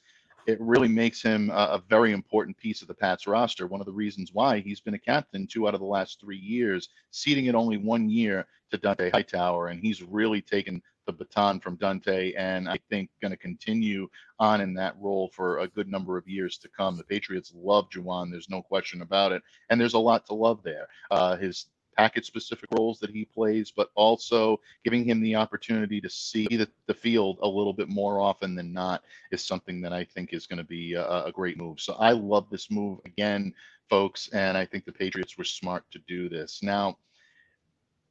It 0.49 0.59
really 0.59 0.87
makes 0.87 1.21
him 1.21 1.51
a, 1.51 1.77
a 1.77 1.83
very 1.87 2.11
important 2.11 2.57
piece 2.57 2.81
of 2.81 2.87
the 2.87 2.95
Pats 2.95 3.27
roster. 3.27 3.67
One 3.67 3.81
of 3.81 3.85
the 3.85 3.93
reasons 3.93 4.31
why 4.33 4.59
he's 4.61 4.81
been 4.81 4.95
a 4.95 4.99
captain 4.99 5.45
two 5.45 5.67
out 5.67 5.75
of 5.75 5.79
the 5.79 5.85
last 5.85 6.19
three 6.19 6.39
years, 6.39 6.89
seating 7.11 7.45
it 7.45 7.53
only 7.53 7.77
one 7.77 8.09
year 8.09 8.47
to 8.71 8.77
Dont'a 8.79 9.11
Hightower, 9.11 9.67
and 9.67 9.79
he's 9.79 10.01
really 10.01 10.41
taken 10.41 10.81
the 11.05 11.13
baton 11.13 11.59
from 11.59 11.77
Dont'a, 11.77 12.33
and 12.35 12.67
I 12.67 12.79
think 12.89 13.11
going 13.21 13.31
to 13.31 13.37
continue 13.37 14.07
on 14.39 14.59
in 14.61 14.73
that 14.73 14.95
role 14.99 15.29
for 15.35 15.59
a 15.59 15.67
good 15.67 15.87
number 15.87 16.17
of 16.17 16.27
years 16.27 16.57
to 16.59 16.69
come. 16.69 16.97
The 16.97 17.03
Patriots 17.03 17.53
love 17.55 17.87
Ja'Whaun, 17.91 18.31
there's 18.31 18.49
no 18.49 18.63
question 18.63 19.03
about 19.03 19.31
it, 19.31 19.43
and 19.69 19.79
there's 19.79 19.93
a 19.93 19.99
lot 19.99 20.25
to 20.27 20.33
love 20.33 20.63
there. 20.63 20.87
Uh, 21.11 21.35
his 21.37 21.67
package 21.99 22.25
specific 22.25 22.69
roles 22.71 22.97
that 22.99 23.09
he 23.09 23.25
plays, 23.25 23.71
but 23.75 23.89
also 23.95 24.57
giving 24.85 25.03
him 25.03 25.21
the 25.21 25.35
opportunity 25.35 25.99
to 25.99 26.09
see 26.09 26.47
the, 26.47 26.67
the 26.87 26.93
field 26.93 27.37
a 27.41 27.47
little 27.47 27.73
bit 27.73 27.89
more 27.89 28.21
often 28.21 28.55
than 28.55 28.71
not 28.71 29.03
is 29.33 29.43
something 29.43 29.81
that 29.81 29.91
I 29.91 30.05
think 30.05 30.31
is 30.31 30.47
going 30.47 30.59
to 30.59 30.63
be 30.63 30.93
a, 30.93 31.25
a 31.25 31.31
great 31.33 31.57
move. 31.57 31.81
So 31.81 31.95
I 31.99 32.13
love 32.13 32.45
this 32.49 32.71
move 32.71 32.99
again, 33.05 33.53
folks, 33.89 34.29
and 34.29 34.57
I 34.57 34.65
think 34.65 34.85
the 34.85 34.93
Patriots 34.93 35.37
were 35.37 35.43
smart 35.43 35.83
to 35.91 35.99
do 36.07 36.29
this. 36.29 36.63
Now, 36.63 36.97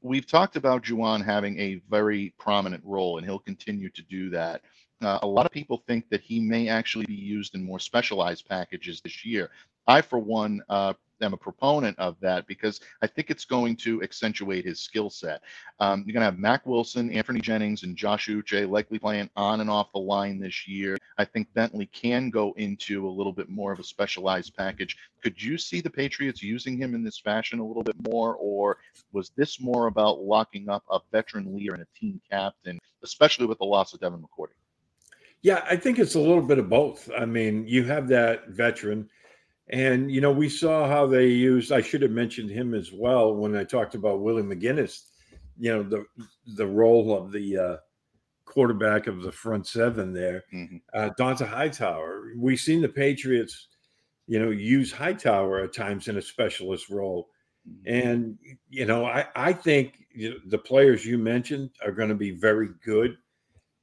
we've 0.03 0.27
talked 0.27 0.57
about 0.57 0.85
Ja'Whaun 0.85 1.25
having 1.25 1.59
a 1.59 1.81
very 1.89 2.35
prominent 2.39 2.85
role, 2.85 3.17
and 3.17 3.27
he'll 3.27 3.39
continue 3.39 3.89
to 3.89 4.03
do 4.03 4.29
that. 4.31 4.61
Uh, 5.01 5.19
a 5.23 5.27
lot 5.27 5.47
of 5.47 5.53
people 5.53 5.83
think 5.87 6.11
that 6.11 6.21
he 6.21 6.41
may 6.41 6.69
actually 6.69 7.07
be 7.07 7.15
used 7.15 7.55
in 7.55 7.65
more 7.65 7.79
specialized 7.81 8.47
packages 8.47 9.01
this 9.01 9.25
year. 9.25 9.51
I, 9.89 10.03
for 10.03 10.19
one, 10.19 10.63
uh, 10.69 10.93
am 11.21 11.33
a 11.33 11.37
proponent 11.37 11.99
of 11.99 12.17
that 12.21 12.47
because 12.47 12.81
I 13.03 13.07
think 13.07 13.31
it's 13.31 13.45
going 13.45 13.77
to 13.77 14.03
accentuate 14.03 14.65
his 14.65 14.81
skill 14.81 15.11
set. 15.11 15.41
Um, 15.81 16.05
you're 16.07 16.13
going 16.13 16.21
to 16.21 16.27
have 16.27 16.39
Mack 16.39 16.67
Wilson, 16.67 17.11
Anfernee 17.11 17.43
Jennings, 17.43 17.83
and 17.83 17.97
Josh 17.97 18.29
Uche 18.29 18.69
likely 18.69 18.99
playing 18.99 19.31
on 19.35 19.61
and 19.61 19.71
off 19.71 19.93
the 19.93 19.99
line 19.99 20.39
this 20.39 20.69
year. 20.69 20.97
I 21.17 21.25
think 21.25 21.53
Bentley 21.55 21.87
can 21.87 22.31
go 22.31 22.53
into 22.57 23.09
a 23.09 23.11
little 23.11 23.33
bit 23.33 23.49
more 23.49 23.73
of 23.73 23.81
a 23.81 23.85
specialized 23.85 24.55
package. 24.57 24.97
Could 25.23 25.43
you 25.43 25.59
see 25.59 25.81
the 25.81 25.91
Patriots 25.91 26.43
using 26.43 26.79
him 26.79 26.95
in 26.95 27.03
this 27.03 27.19
fashion 27.19 27.59
a 27.59 27.67
little 27.67 27.83
bit 27.83 27.97
more, 28.09 28.37
or 28.37 28.79
was 29.13 29.31
this 29.37 29.61
more 29.61 29.87
about 29.87 30.21
locking 30.21 30.69
up 30.69 30.85
a 30.91 31.01
veteran 31.11 31.57
leader 31.57 31.75
and 31.75 31.83
a 31.83 31.99
team 31.99 32.21
captain, 32.31 32.79
especially 33.03 33.47
with 33.47 33.59
the 33.59 33.65
loss 33.65 33.93
of 33.95 34.01
Devin 34.01 34.21
McCourty? 34.23 34.53
Yeah, 35.41 35.65
I 35.71 35.77
think 35.77 36.01
it's 36.01 36.17
a 36.17 36.21
little 36.21 36.43
bit 36.43 36.59
of 36.59 36.69
both. 36.69 37.09
I 37.17 37.25
mean, 37.25 37.65
you 37.67 37.85
have 37.85 38.09
that 38.09 38.49
veteran 38.49 39.09
and, 39.71 40.11
you 40.11 40.21
know, 40.21 40.33
we 40.33 40.49
saw 40.49 40.89
how 40.89 41.07
they 41.07 41.27
used, 41.27 41.73
I 41.73 41.83
should 41.83 42.03
have 42.03 42.11
mentioned 42.11 42.51
him 42.51 42.75
as 42.75 42.93
well 42.93 43.35
when 43.35 43.57
I 43.57 43.65
talked 43.65 43.95
about 43.95 44.21
Willie 44.21 44.43
McGinest, 44.43 45.09
you 45.59 45.73
know, 45.73 45.83
the, 45.83 46.05
the 46.57 46.67
role 46.67 47.17
of 47.17 47.33
the 47.33 47.57
uh, 47.57 47.77
quarterback 48.45 49.07
of 49.07 49.23
the 49.23 49.33
front 49.33 49.67
seven 49.67 50.13
there, 50.13 50.45
mm-hmm. 50.53 50.77
uh, 50.95 51.11
Dont'a 51.19 51.47
Hightower. 51.47 52.33
We've 52.37 52.59
seen 52.59 52.81
the 52.81 52.89
Patriots, 52.89 53.69
you 54.27 54.39
know, 54.39 54.51
use 54.51 54.91
Hightower 54.91 55.65
at 55.65 55.75
times 55.75 56.09
in 56.09 56.17
a 56.17 56.23
specialist 56.23 56.89
role. 56.89 57.29
And 57.85 58.39
you 58.71 58.87
know, 58.87 59.05
I 59.05 59.27
I 59.37 59.53
think 59.53 60.07
you 60.15 60.31
know, 60.31 60.37
the 60.47 60.59
players 60.59 61.05
you 61.05 61.19
mentioned 61.19 61.71
are 61.85 61.93
going 61.93 62.09
to 62.09 62.15
be 62.15 62.31
very 62.31 62.71
good, 62.83 63.19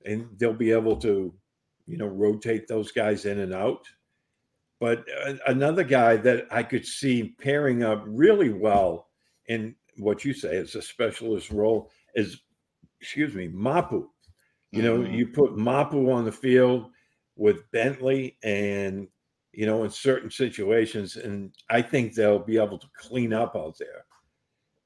and 0.06 0.28
they'll 0.38 0.54
be 0.54 0.72
able 0.72 0.96
to, 0.98 1.32
you 1.86 1.98
know, 1.98 2.08
rotate 2.08 2.68
those 2.68 2.92
guys 2.92 3.26
in 3.26 3.40
and 3.40 3.54
out. 3.54 3.86
But 4.80 5.06
another 5.48 5.84
guy 5.84 6.18
that 6.18 6.48
I 6.52 6.64
could 6.64 6.86
see 6.86 7.36
pairing 7.40 7.84
up 7.84 8.04
really 8.06 8.52
well 8.52 9.08
in 9.48 9.76
what 9.98 10.26
you 10.26 10.34
say 10.34 10.56
is 10.56 10.76
a 10.76 10.82
specialist 10.82 11.50
role 11.50 11.92
is, 12.14 12.42
excuse 13.00 13.34
me, 13.34 13.48
Mapu. 13.48 14.10
You 14.72 14.82
know, 14.82 14.98
mm-hmm. 15.00 15.14
you 15.14 15.28
put 15.28 15.58
Mapu 15.58 16.12
on 16.12 16.26
the 16.26 16.32
field 16.32 16.92
with 17.38 17.70
Bentley 17.72 18.38
and 18.44 19.08
you 19.56 19.66
know, 19.66 19.84
in 19.84 19.90
certain 19.90 20.30
situations. 20.30 21.16
And 21.16 21.52
I 21.70 21.82
think 21.82 22.14
they'll 22.14 22.40
be 22.40 22.58
able 22.58 22.78
to 22.78 22.88
clean 22.98 23.34
up 23.34 23.56
out 23.56 23.78
there 23.80 24.06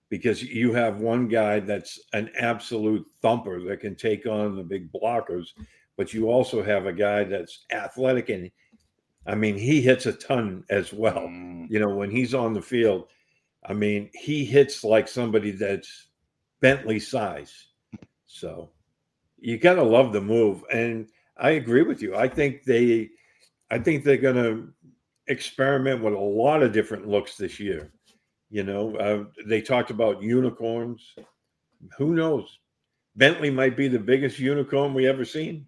because 0.10 0.44
you 0.44 0.74
have 0.74 1.02
one 1.02 1.28
guy 1.28 1.60
that's 1.60 2.00
an 2.14 2.30
absolute 2.40 3.06
thumper 3.22 3.62
that 3.64 3.80
can 3.80 3.96
take 3.96 4.28
on 4.28 4.56
the 4.56 4.64
big 4.64 4.92
blockers, 4.92 5.48
but 5.98 6.14
you 6.14 6.30
also 6.30 6.64
have 6.64 6.86
a 6.86 6.94
guy 6.94 7.24
that's 7.24 7.66
athletic 7.72 8.30
and 8.30 8.52
I 9.26 9.36
mean, 9.36 9.58
he 9.58 9.82
hits 9.82 10.06
a 10.06 10.14
ton 10.14 10.64
as 10.70 10.94
well. 10.94 11.28
Mm. 11.28 11.70
You 11.70 11.80
know, 11.80 11.90
when 11.90 12.10
he's 12.10 12.34
on 12.34 12.54
the 12.54 12.62
field, 12.62 13.08
I 13.66 13.74
mean, 13.74 14.10
he 14.14 14.46
hits 14.46 14.84
like 14.84 15.08
somebody 15.08 15.52
that's 15.52 16.08
Bentley 16.62 17.00
size. 17.00 17.68
So 18.26 18.70
you 19.38 19.58
got 19.58 19.76
to 19.76 19.84
love 19.84 20.14
the 20.14 20.22
move. 20.22 20.64
And 20.72 21.10
I 21.38 21.52
agree 21.52 21.84
with 21.84 22.02
you. 22.02 22.16
I 22.16 22.28
think 22.28 22.64
they 22.64 23.10
I 23.72 23.80
think 23.80 24.04
they're 24.04 24.18
going 24.18 24.36
to 24.36 24.74
experiment 25.28 26.04
with 26.04 26.14
a 26.14 26.20
lot 26.20 26.64
of 26.64 26.74
different 26.74 27.08
looks 27.08 27.38
this 27.38 27.60
year. 27.60 27.92
You 28.50 28.64
know, 28.64 28.96
uh, 28.96 29.26
they 29.46 29.62
talked 29.62 29.92
about 29.92 30.24
unicorns. 30.24 31.14
Who 31.98 32.14
knows? 32.16 32.60
Bentley 33.16 33.52
might 33.52 33.78
be 33.78 33.88
the 33.88 34.00
biggest 34.00 34.40
unicorn 34.40 34.94
we 34.94 35.08
ever 35.08 35.24
seen. 35.24 35.68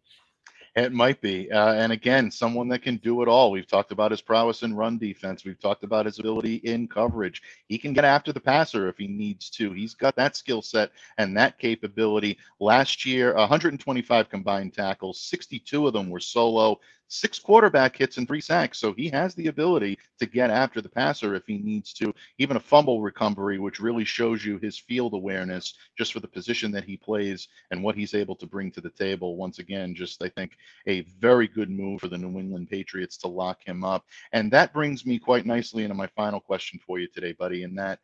It 0.73 0.93
might 0.93 1.19
be. 1.19 1.51
Uh, 1.51 1.73
and 1.73 1.91
again, 1.91 2.31
someone 2.31 2.69
that 2.69 2.81
can 2.81 2.95
do 2.97 3.21
it 3.21 3.27
all. 3.27 3.51
We've 3.51 3.67
talked 3.67 3.91
about 3.91 4.11
his 4.11 4.21
prowess 4.21 4.63
in 4.63 4.73
run 4.73 4.97
defense. 4.97 5.43
We've 5.43 5.59
talked 5.59 5.83
about 5.83 6.05
his 6.05 6.17
ability 6.19 6.55
in 6.55 6.87
coverage. 6.87 7.41
He 7.67 7.77
can 7.77 7.91
get 7.91 8.05
after 8.05 8.31
the 8.31 8.39
passer 8.39 8.87
if 8.87 8.97
he 8.97 9.07
needs 9.07 9.49
to. 9.51 9.73
He's 9.73 9.93
got 9.93 10.15
that 10.15 10.37
skill 10.37 10.61
set 10.61 10.91
and 11.17 11.35
that 11.35 11.59
capability. 11.59 12.37
Last 12.61 13.05
year, 13.05 13.33
125 13.35 14.29
combined 14.29 14.73
tackles, 14.73 15.19
62 15.19 15.87
of 15.87 15.93
them 15.93 16.09
were 16.09 16.21
solo, 16.21 16.79
six 17.11 17.39
quarterback 17.39 17.97
hits 17.97 18.17
and 18.17 18.27
three 18.27 18.39
sacks. 18.39 18.79
So 18.79 18.93
he 18.93 19.09
has 19.09 19.35
the 19.35 19.47
ability 19.47 19.99
to 20.19 20.25
get 20.25 20.49
after 20.49 20.81
the 20.81 20.89
passer 20.89 21.35
if 21.35 21.43
he 21.45 21.57
needs 21.57 21.91
to. 21.93 22.13
Even 22.37 22.55
a 22.55 22.59
fumble 22.61 23.01
recovery, 23.01 23.59
which 23.59 23.81
really 23.81 24.05
shows 24.05 24.45
you 24.45 24.57
his 24.57 24.77
field 24.77 25.13
awareness 25.13 25.73
just 25.97 26.13
for 26.13 26.21
the 26.21 26.27
position 26.27 26.71
that 26.71 26.85
he 26.85 26.95
plays 26.95 27.49
and 27.69 27.83
what 27.83 27.95
he's 27.95 28.13
able 28.13 28.35
to 28.37 28.47
bring 28.47 28.71
to 28.71 28.81
the 28.81 28.89
table. 28.89 29.35
Once 29.35 29.59
again, 29.59 29.93
just 29.93 30.23
I 30.23 30.29
think 30.29 30.53
a 30.87 31.01
very 31.19 31.47
good 31.47 31.69
move 31.69 31.99
for 31.99 32.07
the 32.07 32.17
New 32.17 32.39
England 32.39 32.69
Patriots 32.69 33.17
to 33.17 33.27
lock 33.27 33.61
him 33.65 33.83
up. 33.83 34.05
And 34.31 34.49
that 34.51 34.73
brings 34.73 35.05
me 35.05 35.19
quite 35.19 35.45
nicely 35.45 35.83
into 35.83 35.95
my 35.95 36.07
final 36.07 36.39
question 36.39 36.79
for 36.85 36.97
you 36.97 37.07
today, 37.07 37.33
buddy, 37.33 37.63
and 37.63 37.77
that 37.77 37.99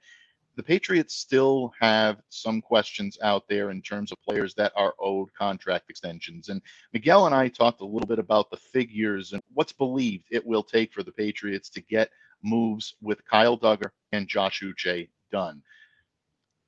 the 0.58 0.64
Patriots 0.64 1.14
still 1.14 1.72
have 1.80 2.18
some 2.30 2.62
questions 2.62 3.18
out 3.22 3.44
there 3.48 3.70
in 3.70 3.80
terms 3.80 4.12
of 4.12 4.22
players 4.24 4.56
that 4.56 4.74
are 4.76 4.96
owed 5.00 5.32
contract 5.36 5.92
extensions. 5.92 6.50
And 6.50 6.64
Miguel 6.94 7.28
and 7.28 7.36
I 7.36 7.48
talked 7.48 7.82
a 7.82 7.86
little 7.86 8.08
bit 8.08 8.18
about 8.18 8.50
the 8.50 8.58
figures 8.58 9.34
and 9.34 9.42
what's 9.54 9.72
believed 9.72 10.26
it 10.32 10.46
will 10.46 10.64
take 10.64 10.92
for 10.92 11.04
the 11.04 11.12
Patriots 11.12 11.70
to 11.70 11.82
get 11.82 12.10
moves 12.44 12.96
with 13.02 13.24
Kyle 13.26 13.58
Dugger 13.58 13.92
and 14.12 14.28
Josh 14.28 14.64
Uche 14.64 15.10
done. 15.32 15.62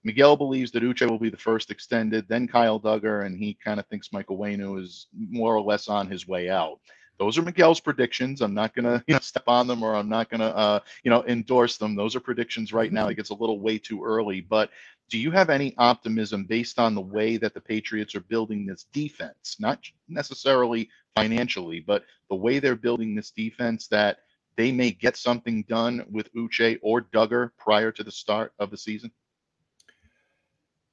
Miguel 0.04 0.38
believes 0.38 0.71
that 0.71 0.84
Uche 0.84 1.10
will 1.10 1.19
be 1.19 1.32
the 1.32 1.36
first 1.36 1.71
extended, 1.71 2.28
then 2.30 2.47
Kyle 2.47 2.80
Dugger, 2.80 3.25
and 3.25 3.36
he 3.36 3.58
kind 3.63 3.80
of 3.80 3.88
thinks 3.88 4.13
Michael 4.13 4.38
Onwenu 4.38 4.80
is 4.80 5.08
more 5.13 5.56
or 5.56 5.62
less 5.62 5.88
on 5.89 6.08
his 6.08 6.28
way 6.28 6.49
out 6.49 6.80
those 7.19 7.38
are 7.38 7.41
Miguel's 7.41 7.82
predictions. 7.82 8.41
I'm 8.41 8.53
not 8.53 8.73
gonna 8.73 9.03
you 9.08 9.13
know, 9.13 9.19
step 9.19 9.43
on 9.47 9.67
them 9.67 9.84
or 9.84 9.95
I'm 9.95 10.10
not 10.10 10.29
gonna 10.29 10.47
uh, 10.47 10.79
you 11.03 11.12
know 11.12 11.23
endorse 11.25 11.77
them. 11.77 11.95
Those 11.95 12.15
are 12.15 12.21
predictions 12.21 12.73
right 12.73 12.91
now. 12.91 13.10
It 13.10 13.15
gets 13.15 13.29
a 13.29 13.36
little 13.36 13.60
way 13.60 13.77
too 13.77 14.03
early. 14.03 14.41
But 14.41 14.71
do 15.10 15.17
you 15.17 15.32
have 15.32 15.49
any 15.49 15.75
optimism 15.77 16.45
based 16.45 16.79
on 16.79 16.95
the 16.95 17.01
way 17.01 17.38
that 17.38 17.53
the 17.53 17.62
Patriots 17.62 18.15
are 18.15 18.21
building 18.21 18.65
this 18.65 18.86
defense, 18.93 19.58
not 19.60 19.79
necessarily 20.08 20.89
financially, 21.15 21.79
but 21.79 22.05
the 22.29 22.36
way 22.36 22.60
they're 22.60 22.75
building 22.75 23.15
this 23.15 23.32
defense 23.32 23.88
that 23.88 24.19
they 24.55 24.71
may 24.71 24.91
get 24.91 25.17
something 25.17 25.63
done 25.63 26.05
with 26.12 26.34
Uche 26.34 26.79
or 26.82 27.01
Dugger 27.01 27.51
prior 27.58 27.91
to 27.91 28.03
the 28.03 28.12
start 28.12 28.53
of 28.60 28.71
the 28.71 28.77
season? 28.77 29.12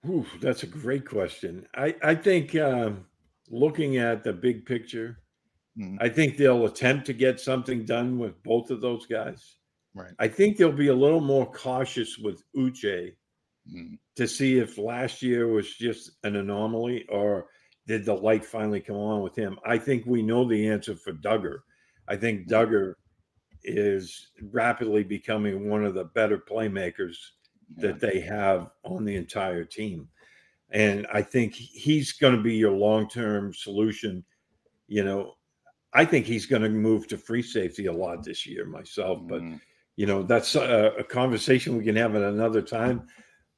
Ooh, 0.08 0.24
that's 0.40 0.62
a 0.62 0.68
great 0.68 1.04
question. 1.04 1.66
I, 1.74 1.94
I 2.02 2.14
think 2.14 2.54
um, 2.54 3.06
looking 3.50 3.96
at 3.96 4.22
the 4.22 4.32
big 4.32 4.64
picture, 4.64 5.18
Mm-hmm. 5.78 5.96
I 6.00 6.08
think 6.08 6.36
they'll 6.36 6.66
attempt 6.66 7.06
to 7.06 7.12
get 7.12 7.40
something 7.40 7.84
done 7.84 8.18
with 8.18 8.42
both 8.42 8.70
of 8.70 8.80
those 8.80 9.06
guys. 9.06 9.56
Right. 9.94 10.12
I 10.18 10.28
think 10.28 10.56
they'll 10.56 10.72
be 10.72 10.88
a 10.88 10.94
little 10.94 11.20
more 11.20 11.50
cautious 11.50 12.18
with 12.18 12.42
Uche 12.56 13.14
mm-hmm. 13.70 13.94
to 14.16 14.28
see 14.28 14.58
if 14.58 14.78
last 14.78 15.22
year 15.22 15.48
was 15.48 15.74
just 15.74 16.12
an 16.24 16.36
anomaly 16.36 17.06
or 17.08 17.46
did 17.86 18.04
the 18.04 18.14
light 18.14 18.44
finally 18.44 18.80
come 18.80 18.96
on 18.96 19.22
with 19.22 19.36
him. 19.36 19.58
I 19.64 19.78
think 19.78 20.04
we 20.06 20.22
know 20.22 20.46
the 20.46 20.68
answer 20.68 20.96
for 20.96 21.12
Dugger. 21.12 21.58
I 22.08 22.16
think 22.16 22.46
mm-hmm. 22.46 22.54
Dugger 22.54 22.94
is 23.64 24.28
rapidly 24.50 25.02
becoming 25.02 25.68
one 25.68 25.84
of 25.84 25.94
the 25.94 26.04
better 26.04 26.38
playmakers 26.38 27.16
yeah. 27.76 27.88
that 27.88 28.00
they 28.00 28.20
have 28.20 28.70
on 28.84 29.04
the 29.04 29.16
entire 29.16 29.64
team. 29.64 30.08
And 30.70 31.06
I 31.12 31.22
think 31.22 31.54
he's 31.54 32.12
going 32.12 32.36
to 32.36 32.42
be 32.42 32.54
your 32.54 32.72
long 32.72 33.08
term 33.08 33.52
solution. 33.54 34.24
You 34.88 35.04
know, 35.04 35.34
I 35.96 36.04
think 36.04 36.26
he's 36.26 36.44
going 36.44 36.60
to 36.60 36.68
move 36.68 37.08
to 37.08 37.16
free 37.16 37.40
safety 37.40 37.86
a 37.86 37.92
lot 37.92 38.22
this 38.22 38.46
year 38.46 38.66
myself, 38.66 39.20
but 39.26 39.40
mm. 39.40 39.58
you 39.96 40.04
know 40.04 40.22
that's 40.22 40.54
a, 40.54 40.92
a, 40.98 41.02
conversation 41.02 41.74
we 41.74 41.84
can 41.84 41.96
have 41.96 42.14
at 42.14 42.22
another 42.22 42.60
time. 42.60 43.08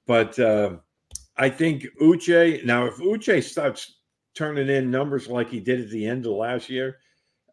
But 0.07 0.39
uh, 0.39 0.77
I 1.37 1.51
think 1.51 1.85
Uche 2.01 2.65
now, 2.65 2.87
if 2.87 2.99
Uche 2.99 3.43
starts 3.43 3.97
turning 4.37 4.69
in 4.69 4.89
numbers 4.89 5.27
like 5.27 5.51
he 5.51 5.59
did 5.59 5.81
at 5.81 5.91
the 5.91 6.07
end 6.07 6.27
of 6.27 6.33
last 6.33 6.71
year, 6.71 6.99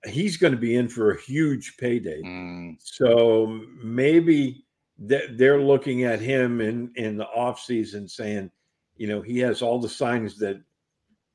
he's 0.05 0.37
going 0.37 0.53
to 0.53 0.59
be 0.59 0.75
in 0.75 0.87
for 0.87 1.11
a 1.11 1.21
huge 1.21 1.77
payday. 1.77 2.21
Mm. 2.21 2.75
So 2.79 3.59
maybe 3.83 4.65
they're 4.99 5.61
looking 5.61 6.03
at 6.03 6.21
him 6.21 6.61
in 6.61 6.91
in 6.95 7.17
the 7.17 7.27
offseason 7.35 8.07
saying, 8.07 8.51
you 8.97 9.07
know, 9.07 9.23
he 9.23 9.39
has 9.39 9.63
all 9.63 9.79
the 9.79 9.89
signs 9.89 10.37
that 10.37 10.61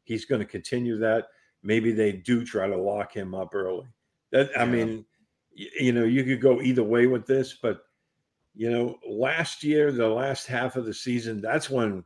he's 0.04 0.24
going 0.24 0.40
to 0.40 0.46
continue 0.46 0.98
that 0.98 1.26
maybe 1.62 1.92
they 1.92 2.12
do 2.12 2.44
try 2.44 2.66
to 2.68 2.76
lock 2.76 3.14
him 3.14 3.34
up 3.34 3.54
early. 3.54 3.86
That 4.32 4.50
I 4.58 4.64
mean, 4.64 5.04
you 5.52 5.92
know, 5.92 6.04
you 6.04 6.24
could 6.24 6.40
go 6.40 6.60
either 6.60 6.84
way 6.84 7.06
with 7.06 7.26
this, 7.26 7.58
but 7.60 7.82
you 8.54 8.70
know, 8.70 8.98
last 9.08 9.62
year, 9.62 9.92
the 9.92 10.08
last 10.08 10.46
half 10.46 10.76
of 10.76 10.84
the 10.84 10.94
season, 10.94 11.40
that's 11.40 11.70
when 11.70 12.04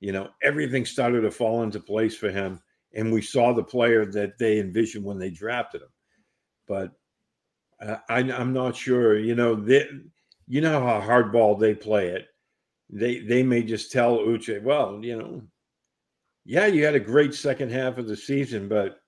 you 0.00 0.12
know 0.12 0.28
everything 0.42 0.84
started 0.84 1.22
to 1.22 1.30
fall 1.30 1.62
into 1.62 1.80
place 1.80 2.16
for 2.16 2.30
him, 2.30 2.60
and 2.94 3.12
we 3.12 3.22
saw 3.22 3.52
the 3.52 3.62
player 3.62 4.06
that 4.06 4.38
they 4.38 4.58
envisioned 4.58 5.04
when 5.04 5.18
they 5.18 5.30
drafted 5.30 5.82
him. 5.82 5.88
But 6.66 6.92
uh, 7.80 7.96
I, 8.08 8.18
I'm 8.18 8.52
not 8.52 8.76
sure. 8.76 9.18
You 9.18 9.34
know, 9.34 9.54
they, 9.54 9.88
you 10.46 10.60
know 10.60 10.80
how 10.84 11.00
hardball 11.00 11.58
they 11.58 11.74
play 11.74 12.08
it. 12.08 12.26
They 12.90 13.20
they 13.20 13.42
may 13.42 13.62
just 13.62 13.92
tell 13.92 14.18
Uche, 14.18 14.62
well, 14.62 15.00
you 15.02 15.18
know, 15.18 15.42
yeah, 16.44 16.66
you 16.66 16.84
had 16.84 16.94
a 16.94 17.00
great 17.00 17.34
second 17.34 17.70
half 17.70 17.98
of 17.98 18.08
the 18.08 18.16
season, 18.16 18.68
but 18.68 19.00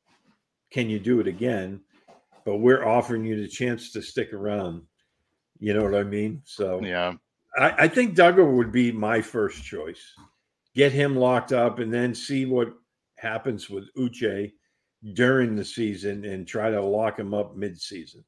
can 0.71 0.89
you 0.89 0.99
do 0.99 1.21
it 1.21 1.27
again? 1.27 1.81
But 2.45 2.57
we're 2.57 2.87
offering 2.87 3.25
you 3.25 3.41
the 3.41 3.49
chance 3.49 3.91
to 3.93 4.03
stick 4.03 4.33
around. 4.33 4.83
You 5.59 5.75
know 5.75 5.83
what 5.83 5.95
I 5.95 6.03
mean? 6.03 6.43
So 6.45 6.81
yeah, 6.83 7.15
I, 7.57 7.85
I 7.85 7.89
think 7.89 8.17
Dugger 8.17 8.51
would 8.51 8.73
be 8.73 8.93
my 8.93 9.21
first 9.21 9.65
choice. 9.65 10.03
Get 10.75 10.93
him 10.93 11.17
locked 11.17 11.53
up 11.53 11.79
and 11.79 11.93
then 11.93 12.15
see 12.15 12.47
what 12.47 12.75
happens 13.17 13.71
with 13.71 13.93
Uche 13.95 14.53
during 15.13 15.55
the 15.55 15.65
season 15.65 16.25
and 16.25 16.47
try 16.47 16.71
to 16.71 16.83
lock 16.83 17.19
him 17.19 17.33
up 17.35 17.57
mid-season. 17.57 18.25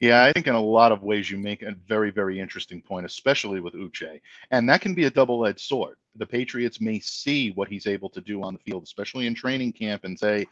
Yeah, 0.00 0.24
I 0.24 0.32
think 0.32 0.46
in 0.48 0.54
a 0.54 0.60
lot 0.60 0.90
of 0.90 1.02
ways 1.02 1.30
you 1.30 1.38
make 1.38 1.62
a 1.62 1.76
very, 1.86 2.10
very 2.10 2.40
interesting 2.40 2.82
point, 2.82 3.06
especially 3.06 3.60
with 3.60 3.74
Uche. 3.74 4.20
And 4.50 4.68
that 4.68 4.80
can 4.80 4.94
be 4.94 5.04
a 5.04 5.10
double 5.10 5.46
edged 5.46 5.60
sword. 5.60 5.96
The 6.16 6.26
Patriots 6.26 6.80
may 6.80 7.00
see 7.00 7.50
what 7.52 7.68
he's 7.68 7.86
able 7.86 8.10
to 8.10 8.20
do 8.20 8.42
on 8.42 8.54
the 8.54 8.60
field, 8.60 8.84
especially 8.84 9.26
in 9.26 9.34
training 9.34 9.72
camp, 9.72 10.04
and 10.04 10.18
say, 10.18 10.46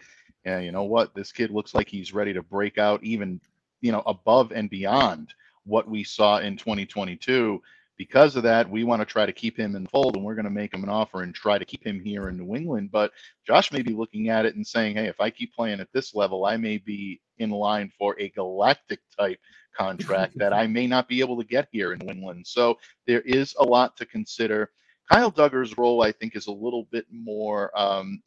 yeah, 0.45 0.59
you 0.59 0.73
know 0.73 0.85
what? 0.85 1.15
This 1.15 1.33
kid 1.33 1.51
looks 1.51 1.75
like 1.75 1.89
he's 1.89 2.13
ready 2.13 2.33
to 2.33 2.43
break 2.43 2.79
out 2.79 3.03
even, 3.05 3.41
you 3.81 3.93
know, 3.93 4.03
above 4.07 4.53
and 4.53 4.69
beyond 4.69 5.33
what 5.65 5.89
we 5.89 6.03
saw 6.03 6.39
in 6.39 6.57
2022 6.57 7.63
because 8.03 8.35
of 8.35 8.43
that, 8.43 8.69
we 8.69 8.83
want 8.83 9.01
to 9.01 9.07
try 9.07 9.27
to 9.27 9.33
keep 9.33 9.57
him 9.57 9.77
in 9.77 9.85
the 9.85 9.89
fold 9.89 10.17
and 10.17 10.25
we're 10.25 10.35
going 10.35 10.45
to 10.45 10.51
make 10.51 10.75
him 10.75 10.83
an 10.83 10.89
offer 10.89 11.23
and 11.23 11.33
try 11.35 11.57
to 11.57 11.65
keep 11.65 11.87
him 11.87 12.01
here 12.01 12.29
in 12.29 12.37
New 12.37 12.57
England. 12.57 12.91
But 12.91 13.13
Josh 13.47 13.71
may 13.71 13.81
be 13.81 13.93
looking 13.93 14.29
at 14.29 14.45
it 14.45 14.57
and 14.57 14.67
saying, 14.67 14.97
hey, 14.97 15.07
if 15.07 15.21
I 15.21 15.31
keep 15.31 15.55
playing 15.55 15.79
at 15.79 15.93
this 15.93 16.13
level, 16.13 16.45
I 16.45 16.57
may 16.57 16.79
be 16.79 17.21
in 17.39 17.51
line 17.51 17.93
for 17.97 18.19
a 18.19 18.31
galactic 18.31 18.99
type 19.17 19.39
contract 19.77 20.37
that 20.39 20.53
I 20.53 20.67
may 20.67 20.89
not 20.89 21.07
be 21.07 21.21
able 21.21 21.39
to 21.41 21.47
get 21.47 21.69
here 21.71 21.93
in 21.93 22.01
New 22.01 22.13
England. 22.13 22.47
So 22.47 22.79
there 23.07 23.21
is 23.21 23.55
a 23.61 23.65
lot 23.65 23.97
to 23.99 24.07
consider. 24.07 24.71
Kyle 25.11 25.33
Dugger's 25.33 25.77
role, 25.79 26.03
I 26.03 26.13
think, 26.13 26.37
is 26.37 26.47
a 26.47 26.53
little 26.53 26.89
bit 26.91 27.07
more 27.11 27.71
um, 27.79 28.23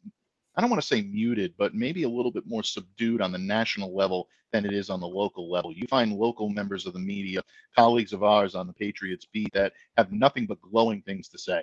I 0.56 0.62
don't 0.62 0.70
want 0.70 0.80
to 0.80 0.88
say 0.88 1.02
muted, 1.02 1.52
but 1.58 1.74
maybe 1.74 2.04
a 2.04 2.08
little 2.08 2.30
bit 2.30 2.46
more 2.46 2.62
subdued 2.62 3.20
on 3.20 3.30
the 3.30 3.38
national 3.38 3.94
level 3.94 4.26
than 4.52 4.64
it 4.64 4.72
is 4.72 4.88
on 4.88 5.00
the 5.00 5.06
local 5.06 5.50
level. 5.50 5.70
You 5.70 5.86
find 5.86 6.12
local 6.14 6.48
members 6.48 6.86
of 6.86 6.94
the 6.94 6.98
media, 6.98 7.42
colleagues 7.76 8.14
of 8.14 8.22
ours 8.22 8.54
on 8.54 8.66
the 8.66 8.72
Patriots 8.72 9.26
beat, 9.30 9.52
that 9.52 9.74
have 9.98 10.12
nothing 10.12 10.46
but 10.46 10.60
glowing 10.62 11.02
things 11.02 11.28
to 11.28 11.38
say 11.38 11.62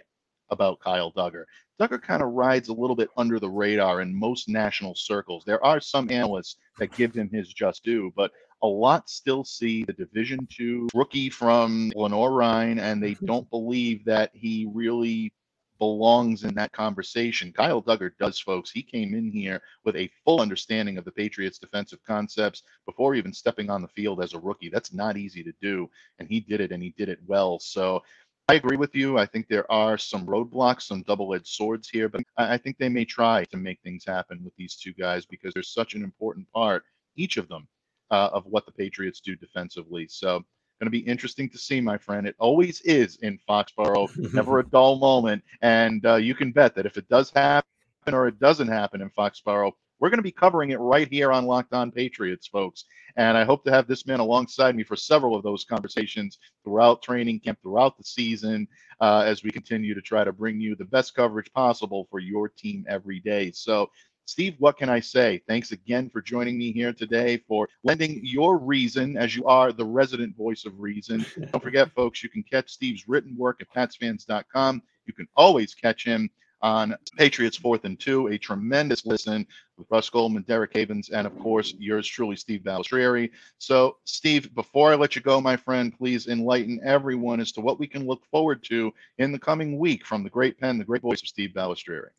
about 0.51 0.79
Kyle 0.79 1.11
Dugger. 1.11 1.45
Dugger 1.81 1.99
kind 1.99 2.21
of 2.21 2.33
rides 2.33 2.69
a 2.69 2.73
little 2.73 2.95
bit 2.95 3.09
under 3.17 3.39
the 3.39 3.49
radar 3.49 4.01
in 4.01 4.13
most 4.13 4.47
national 4.47 4.93
circles. 4.93 5.43
There 5.43 5.63
are 5.65 5.79
some 5.79 6.11
analysts 6.11 6.57
that 6.77 6.95
give 6.95 7.15
him 7.15 7.29
his 7.31 7.51
just 7.51 7.83
due, 7.83 8.13
but 8.15 8.31
a 8.63 8.67
lot 8.67 9.09
still 9.09 9.43
see 9.43 9.83
the 9.83 9.93
Division 9.93 10.47
two 10.49 10.87
rookie 10.93 11.29
from 11.29 11.91
Lenoir-Rhyne, 11.95 12.79
and 12.79 13.03
they 13.03 13.11
mm-hmm. 13.11 13.25
don't 13.25 13.49
believe 13.49 14.03
that 14.05 14.31
he 14.33 14.67
really 14.73 15.33
belongs 15.79 16.45
in 16.45 16.55
that 16.55 16.71
conversation. 16.71 17.51
Kyle 17.51 17.83
Dugger 17.83 18.11
does, 18.17 18.39
folks. 18.39 18.71
He 18.71 18.81
came 18.81 19.13
in 19.13 19.29
here 19.29 19.61
with 19.83 19.97
a 19.97 20.09
full 20.23 20.39
understanding 20.39 20.97
of 20.97 21.03
the 21.03 21.11
Patriots' 21.11 21.59
defensive 21.59 21.99
concepts 22.07 22.63
before 22.85 23.15
even 23.15 23.33
stepping 23.33 23.69
on 23.69 23.81
the 23.81 23.87
field 23.89 24.23
as 24.23 24.33
a 24.33 24.39
rookie. 24.39 24.69
That's 24.69 24.93
not 24.93 25.17
easy 25.17 25.43
to 25.43 25.53
do, 25.61 25.89
and 26.19 26.29
he 26.29 26.39
did 26.39 26.61
it, 26.61 26.71
and 26.71 26.81
he 26.81 26.93
did 26.97 27.09
it 27.09 27.19
well. 27.27 27.59
So 27.59 28.01
I 28.47 28.53
agree 28.53 28.77
with 28.77 28.95
you. 28.95 29.17
I 29.17 29.25
think 29.25 29.47
there 29.47 29.69
are 29.69 29.97
some 29.97 30.25
roadblocks, 30.25 30.83
some 30.83 31.03
double-edged 31.03 31.47
swords 31.47 31.89
here, 31.89 32.07
but 32.07 32.21
I 32.37 32.57
think 32.57 32.77
they 32.77 32.89
may 32.89 33.03
try 33.03 33.43
to 33.45 33.57
make 33.57 33.81
things 33.81 34.05
happen 34.05 34.41
with 34.43 34.55
these 34.55 34.75
two 34.75 34.93
guys 34.93 35.25
because 35.25 35.53
they're 35.53 35.63
such 35.63 35.95
an 35.95 36.03
important 36.03 36.49
part, 36.53 36.83
each 37.17 37.35
of 37.37 37.49
them, 37.49 37.67
uh, 38.11 38.29
of 38.33 38.45
what 38.45 38.65
the 38.65 38.71
Patriots 38.71 39.19
do 39.19 39.35
defensively. 39.35 40.07
So 40.09 40.43
Going 40.83 40.91
to 40.91 40.99
be 40.99 41.09
interesting 41.09 41.49
to 41.49 41.57
see, 41.57 41.79
my 41.79 41.97
friend. 41.97 42.27
It 42.27 42.35
always 42.39 42.81
is 42.81 43.15
in 43.21 43.39
Foxborough. 43.47 44.09
Never 44.33 44.59
a 44.59 44.67
dull 44.67 44.97
moment. 44.97 45.41
And 45.61 46.05
uh, 46.05 46.15
you 46.15 46.35
can 46.35 46.51
bet 46.51 46.75
that 46.75 46.85
if 46.85 46.97
it 46.97 47.07
does 47.07 47.29
happen 47.29 47.63
or 48.11 48.27
it 48.27 48.37
doesn't 48.37 48.67
happen 48.67 49.01
in 49.01 49.09
Foxborough, 49.11 49.71
we're 49.99 50.09
going 50.09 50.17
to 50.17 50.23
be 50.23 50.31
covering 50.31 50.71
it 50.71 50.79
right 50.81 51.07
here 51.07 51.31
on 51.31 51.45
Locked 51.45 51.73
On 51.73 51.89
Patriots, 51.89 52.47
folks. 52.47 52.83
And 53.15 53.37
I 53.37 53.45
hope 53.45 53.63
to 53.63 53.71
have 53.71 53.87
this 53.87 54.05
man 54.05 54.19
alongside 54.19 54.75
me 54.75 54.83
for 54.83 54.97
several 54.97 55.37
of 55.37 55.43
those 55.43 55.63
conversations 55.63 56.39
throughout 56.65 57.01
training 57.01 57.39
camp, 57.39 57.59
throughout 57.61 57.97
the 57.97 58.03
season, 58.03 58.67
uh, 58.99 59.23
as 59.25 59.41
we 59.41 59.51
continue 59.51 59.93
to 59.93 60.01
try 60.01 60.25
to 60.25 60.33
bring 60.33 60.59
you 60.59 60.75
the 60.75 60.83
best 60.83 61.15
coverage 61.15 61.49
possible 61.53 62.09
for 62.11 62.19
your 62.19 62.49
team 62.49 62.85
every 62.89 63.21
day. 63.21 63.51
So 63.51 63.89
Steve, 64.25 64.55
what 64.59 64.77
can 64.77 64.89
I 64.89 64.99
say? 64.99 65.41
Thanks 65.47 65.71
again 65.71 66.09
for 66.09 66.21
joining 66.21 66.57
me 66.57 66.71
here 66.71 66.93
today, 66.93 67.37
for 67.47 67.67
lending 67.83 68.21
your 68.23 68.57
reason 68.57 69.17
as 69.17 69.35
you 69.35 69.45
are 69.45 69.73
the 69.73 69.85
resident 69.85 70.35
voice 70.37 70.65
of 70.65 70.79
reason. 70.79 71.25
Don't 71.51 71.63
forget, 71.63 71.91
folks, 71.91 72.23
you 72.23 72.29
can 72.29 72.43
catch 72.43 72.71
Steve's 72.71 73.07
written 73.07 73.35
work 73.37 73.61
at 73.61 73.73
patsfans.com. 73.73 74.81
You 75.05 75.13
can 75.13 75.27
always 75.35 75.75
catch 75.75 76.05
him 76.05 76.29
on 76.61 76.95
Patriots 77.17 77.57
Fourth 77.57 77.83
and 77.83 77.99
Two, 77.99 78.27
a 78.27 78.37
tremendous 78.37 79.05
listen 79.05 79.45
with 79.77 79.87
Russ 79.91 80.09
Goldman, 80.09 80.43
Derek 80.43 80.71
Havens, 80.73 81.09
and 81.09 81.27
of 81.27 81.37
course, 81.39 81.73
yours 81.77 82.07
truly, 82.07 82.37
Steve 82.37 82.61
Balestrieri. 82.61 83.29
So, 83.57 83.97
Steve, 84.05 84.55
before 84.55 84.93
I 84.93 84.95
let 84.95 85.17
you 85.17 85.21
go, 85.21 85.41
my 85.41 85.57
friend, 85.57 85.93
please 85.95 86.27
enlighten 86.27 86.79
everyone 86.85 87.41
as 87.41 87.51
to 87.53 87.61
what 87.61 87.79
we 87.79 87.87
can 87.87 88.07
look 88.07 88.25
forward 88.31 88.63
to 88.69 88.93
in 89.17 89.33
the 89.33 89.39
coming 89.39 89.77
week 89.77 90.05
from 90.05 90.23
the 90.23 90.29
great 90.29 90.57
pen, 90.57 90.77
the 90.77 90.85
great 90.85 91.01
voice 91.01 91.21
of 91.21 91.27
Steve 91.27 91.51
Balestrieri. 91.53 92.11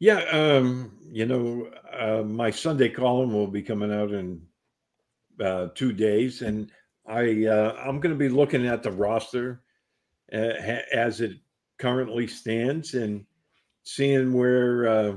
Yeah, 0.00 0.20
um, 0.30 0.92
you 1.10 1.26
know, 1.26 1.70
uh, 1.92 2.22
my 2.22 2.50
Sunday 2.50 2.88
column 2.88 3.32
will 3.32 3.48
be 3.48 3.62
coming 3.62 3.92
out 3.92 4.12
in 4.12 4.40
uh, 5.40 5.68
two 5.74 5.92
days, 5.92 6.42
and 6.42 6.70
I 7.06 7.46
uh, 7.46 7.76
I'm 7.84 8.00
going 8.00 8.14
to 8.14 8.18
be 8.18 8.28
looking 8.28 8.66
at 8.66 8.82
the 8.82 8.92
roster 8.92 9.62
uh, 10.32 10.36
as 10.92 11.20
it 11.20 11.32
currently 11.78 12.26
stands 12.26 12.94
and 12.94 13.24
seeing 13.82 14.32
where 14.32 14.88
uh, 14.88 15.16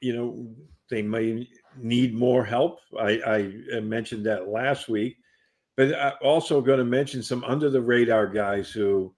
you 0.00 0.16
know 0.16 0.54
they 0.88 1.02
may 1.02 1.46
need 1.76 2.14
more 2.14 2.44
help. 2.44 2.78
I, 2.98 3.52
I 3.74 3.80
mentioned 3.80 4.24
that 4.26 4.48
last 4.48 4.88
week, 4.88 5.16
but 5.76 5.94
I'm 5.94 6.12
also 6.22 6.62
going 6.62 6.78
to 6.78 6.84
mention 6.84 7.22
some 7.22 7.44
under 7.44 7.68
the 7.68 7.82
radar 7.82 8.28
guys 8.28 8.70
who 8.70 9.14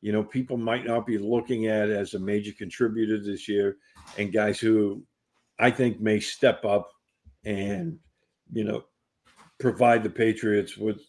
you 0.00 0.12
know 0.12 0.22
people 0.22 0.56
might 0.56 0.86
not 0.86 1.06
be 1.06 1.18
looking 1.18 1.66
at 1.66 1.90
as 1.90 2.14
a 2.14 2.18
major 2.18 2.52
contributor 2.52 3.18
this 3.18 3.48
year 3.48 3.76
and 4.16 4.32
guys 4.32 4.58
who 4.58 5.02
I 5.58 5.70
think 5.70 6.00
may 6.00 6.20
step 6.20 6.64
up 6.64 6.90
and 7.44 7.98
you 8.52 8.64
know 8.64 8.84
provide 9.58 10.02
the 10.02 10.10
Patriots 10.10 10.76
with 10.76 11.00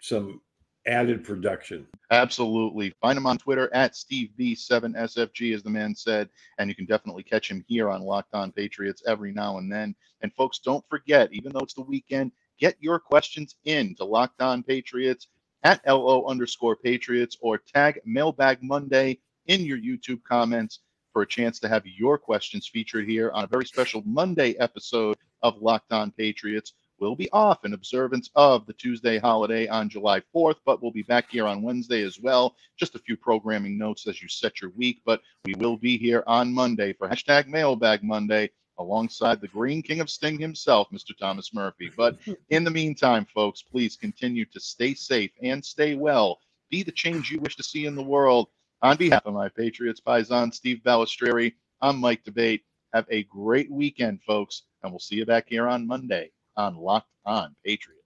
some 0.00 0.40
added 0.86 1.22
production. 1.22 1.86
Absolutely. 2.10 2.94
Find 3.00 3.18
him 3.18 3.26
on 3.26 3.36
Twitter 3.38 3.68
at 3.74 3.92
SteveB7SFG, 3.92 5.54
as 5.54 5.62
the 5.62 5.70
man 5.70 5.94
said, 5.94 6.30
and 6.58 6.68
you 6.68 6.74
can 6.74 6.86
definitely 6.86 7.22
catch 7.22 7.50
him 7.50 7.64
here 7.68 7.90
on 7.90 8.02
Locked 8.02 8.34
On 8.34 8.50
Patriots 8.50 9.02
every 9.06 9.32
now 9.32 9.58
and 9.58 9.70
then. 9.70 9.94
And 10.22 10.32
folks, 10.34 10.58
don't 10.58 10.84
forget, 10.88 11.28
even 11.32 11.52
though 11.52 11.60
it's 11.60 11.74
the 11.74 11.82
weekend, 11.82 12.32
get 12.58 12.76
your 12.80 12.98
questions 12.98 13.56
in 13.64 13.94
to 13.96 14.04
Locked 14.04 14.40
On 14.40 14.62
Patriots 14.62 15.28
at 15.68 15.86
LO 15.86 16.24
underscore 16.24 16.76
Patriots 16.76 17.36
or 17.42 17.58
tag 17.58 18.00
Mailbag 18.06 18.62
Monday 18.62 19.18
in 19.48 19.60
your 19.60 19.76
YouTube 19.76 20.24
comments 20.24 20.78
for 21.12 21.20
a 21.20 21.26
chance 21.26 21.60
to 21.60 21.68
have 21.68 21.86
your 21.86 22.16
questions 22.16 22.66
featured 22.66 23.06
here 23.06 23.30
on 23.32 23.44
a 23.44 23.48
very 23.48 23.66
special 23.66 24.02
Monday 24.06 24.54
episode 24.60 25.18
of 25.42 25.60
Locked 25.60 25.92
On 25.92 26.10
Patriots. 26.10 26.72
We'll 27.00 27.14
be 27.14 27.30
off 27.32 27.66
in 27.66 27.74
observance 27.74 28.30
of 28.34 28.64
the 28.64 28.72
Tuesday 28.72 29.18
holiday 29.18 29.68
on 29.68 29.90
July 29.90 30.22
4th, 30.34 30.56
but 30.64 30.82
we'll 30.82 30.90
be 30.90 31.02
back 31.02 31.30
here 31.30 31.46
on 31.46 31.60
Wednesday 31.60 32.02
as 32.02 32.18
well. 32.18 32.56
Just 32.78 32.94
a 32.94 33.00
few 33.00 33.18
programming 33.18 33.76
notes 33.76 34.06
as 34.06 34.22
you 34.22 34.28
set 34.28 34.62
your 34.62 34.70
week, 34.70 35.02
but 35.04 35.20
we 35.44 35.54
will 35.58 35.76
be 35.76 35.98
here 35.98 36.24
on 36.26 36.50
Monday 36.50 36.94
for 36.94 37.10
hashtag 37.10 37.46
Mailbag 37.46 38.02
Monday 38.02 38.48
alongside 38.78 39.40
the 39.40 39.48
Green 39.48 39.82
King 39.82 40.00
of 40.00 40.10
Sting 40.10 40.38
himself, 40.38 40.88
Mr. 40.90 41.16
Thomas 41.18 41.52
Murphy. 41.52 41.90
But 41.96 42.16
in 42.50 42.64
the 42.64 42.70
meantime, 42.70 43.26
folks, 43.34 43.62
please 43.62 43.96
continue 43.96 44.44
to 44.46 44.60
stay 44.60 44.94
safe 44.94 45.30
and 45.42 45.64
stay 45.64 45.94
well. 45.94 46.38
Be 46.70 46.82
the 46.82 46.92
change 46.92 47.30
you 47.30 47.40
wish 47.40 47.56
to 47.56 47.62
see 47.62 47.86
in 47.86 47.94
the 47.94 48.02
world. 48.02 48.48
On 48.82 48.96
behalf 48.96 49.26
of 49.26 49.34
my 49.34 49.48
Patriots 49.48 50.00
Paisan, 50.00 50.54
Steve 50.54 50.80
Balestrieri, 50.84 51.54
I'm 51.80 51.98
Mike 51.98 52.22
D'Abate. 52.24 52.62
Have 52.94 53.06
a 53.10 53.24
great 53.24 53.70
weekend, 53.70 54.22
folks, 54.22 54.62
and 54.82 54.92
we'll 54.92 55.00
see 55.00 55.16
you 55.16 55.26
back 55.26 55.46
here 55.48 55.66
on 55.66 55.86
Monday 55.86 56.30
on 56.56 56.76
Locked 56.76 57.10
On 57.26 57.54
Patriots. 57.64 57.97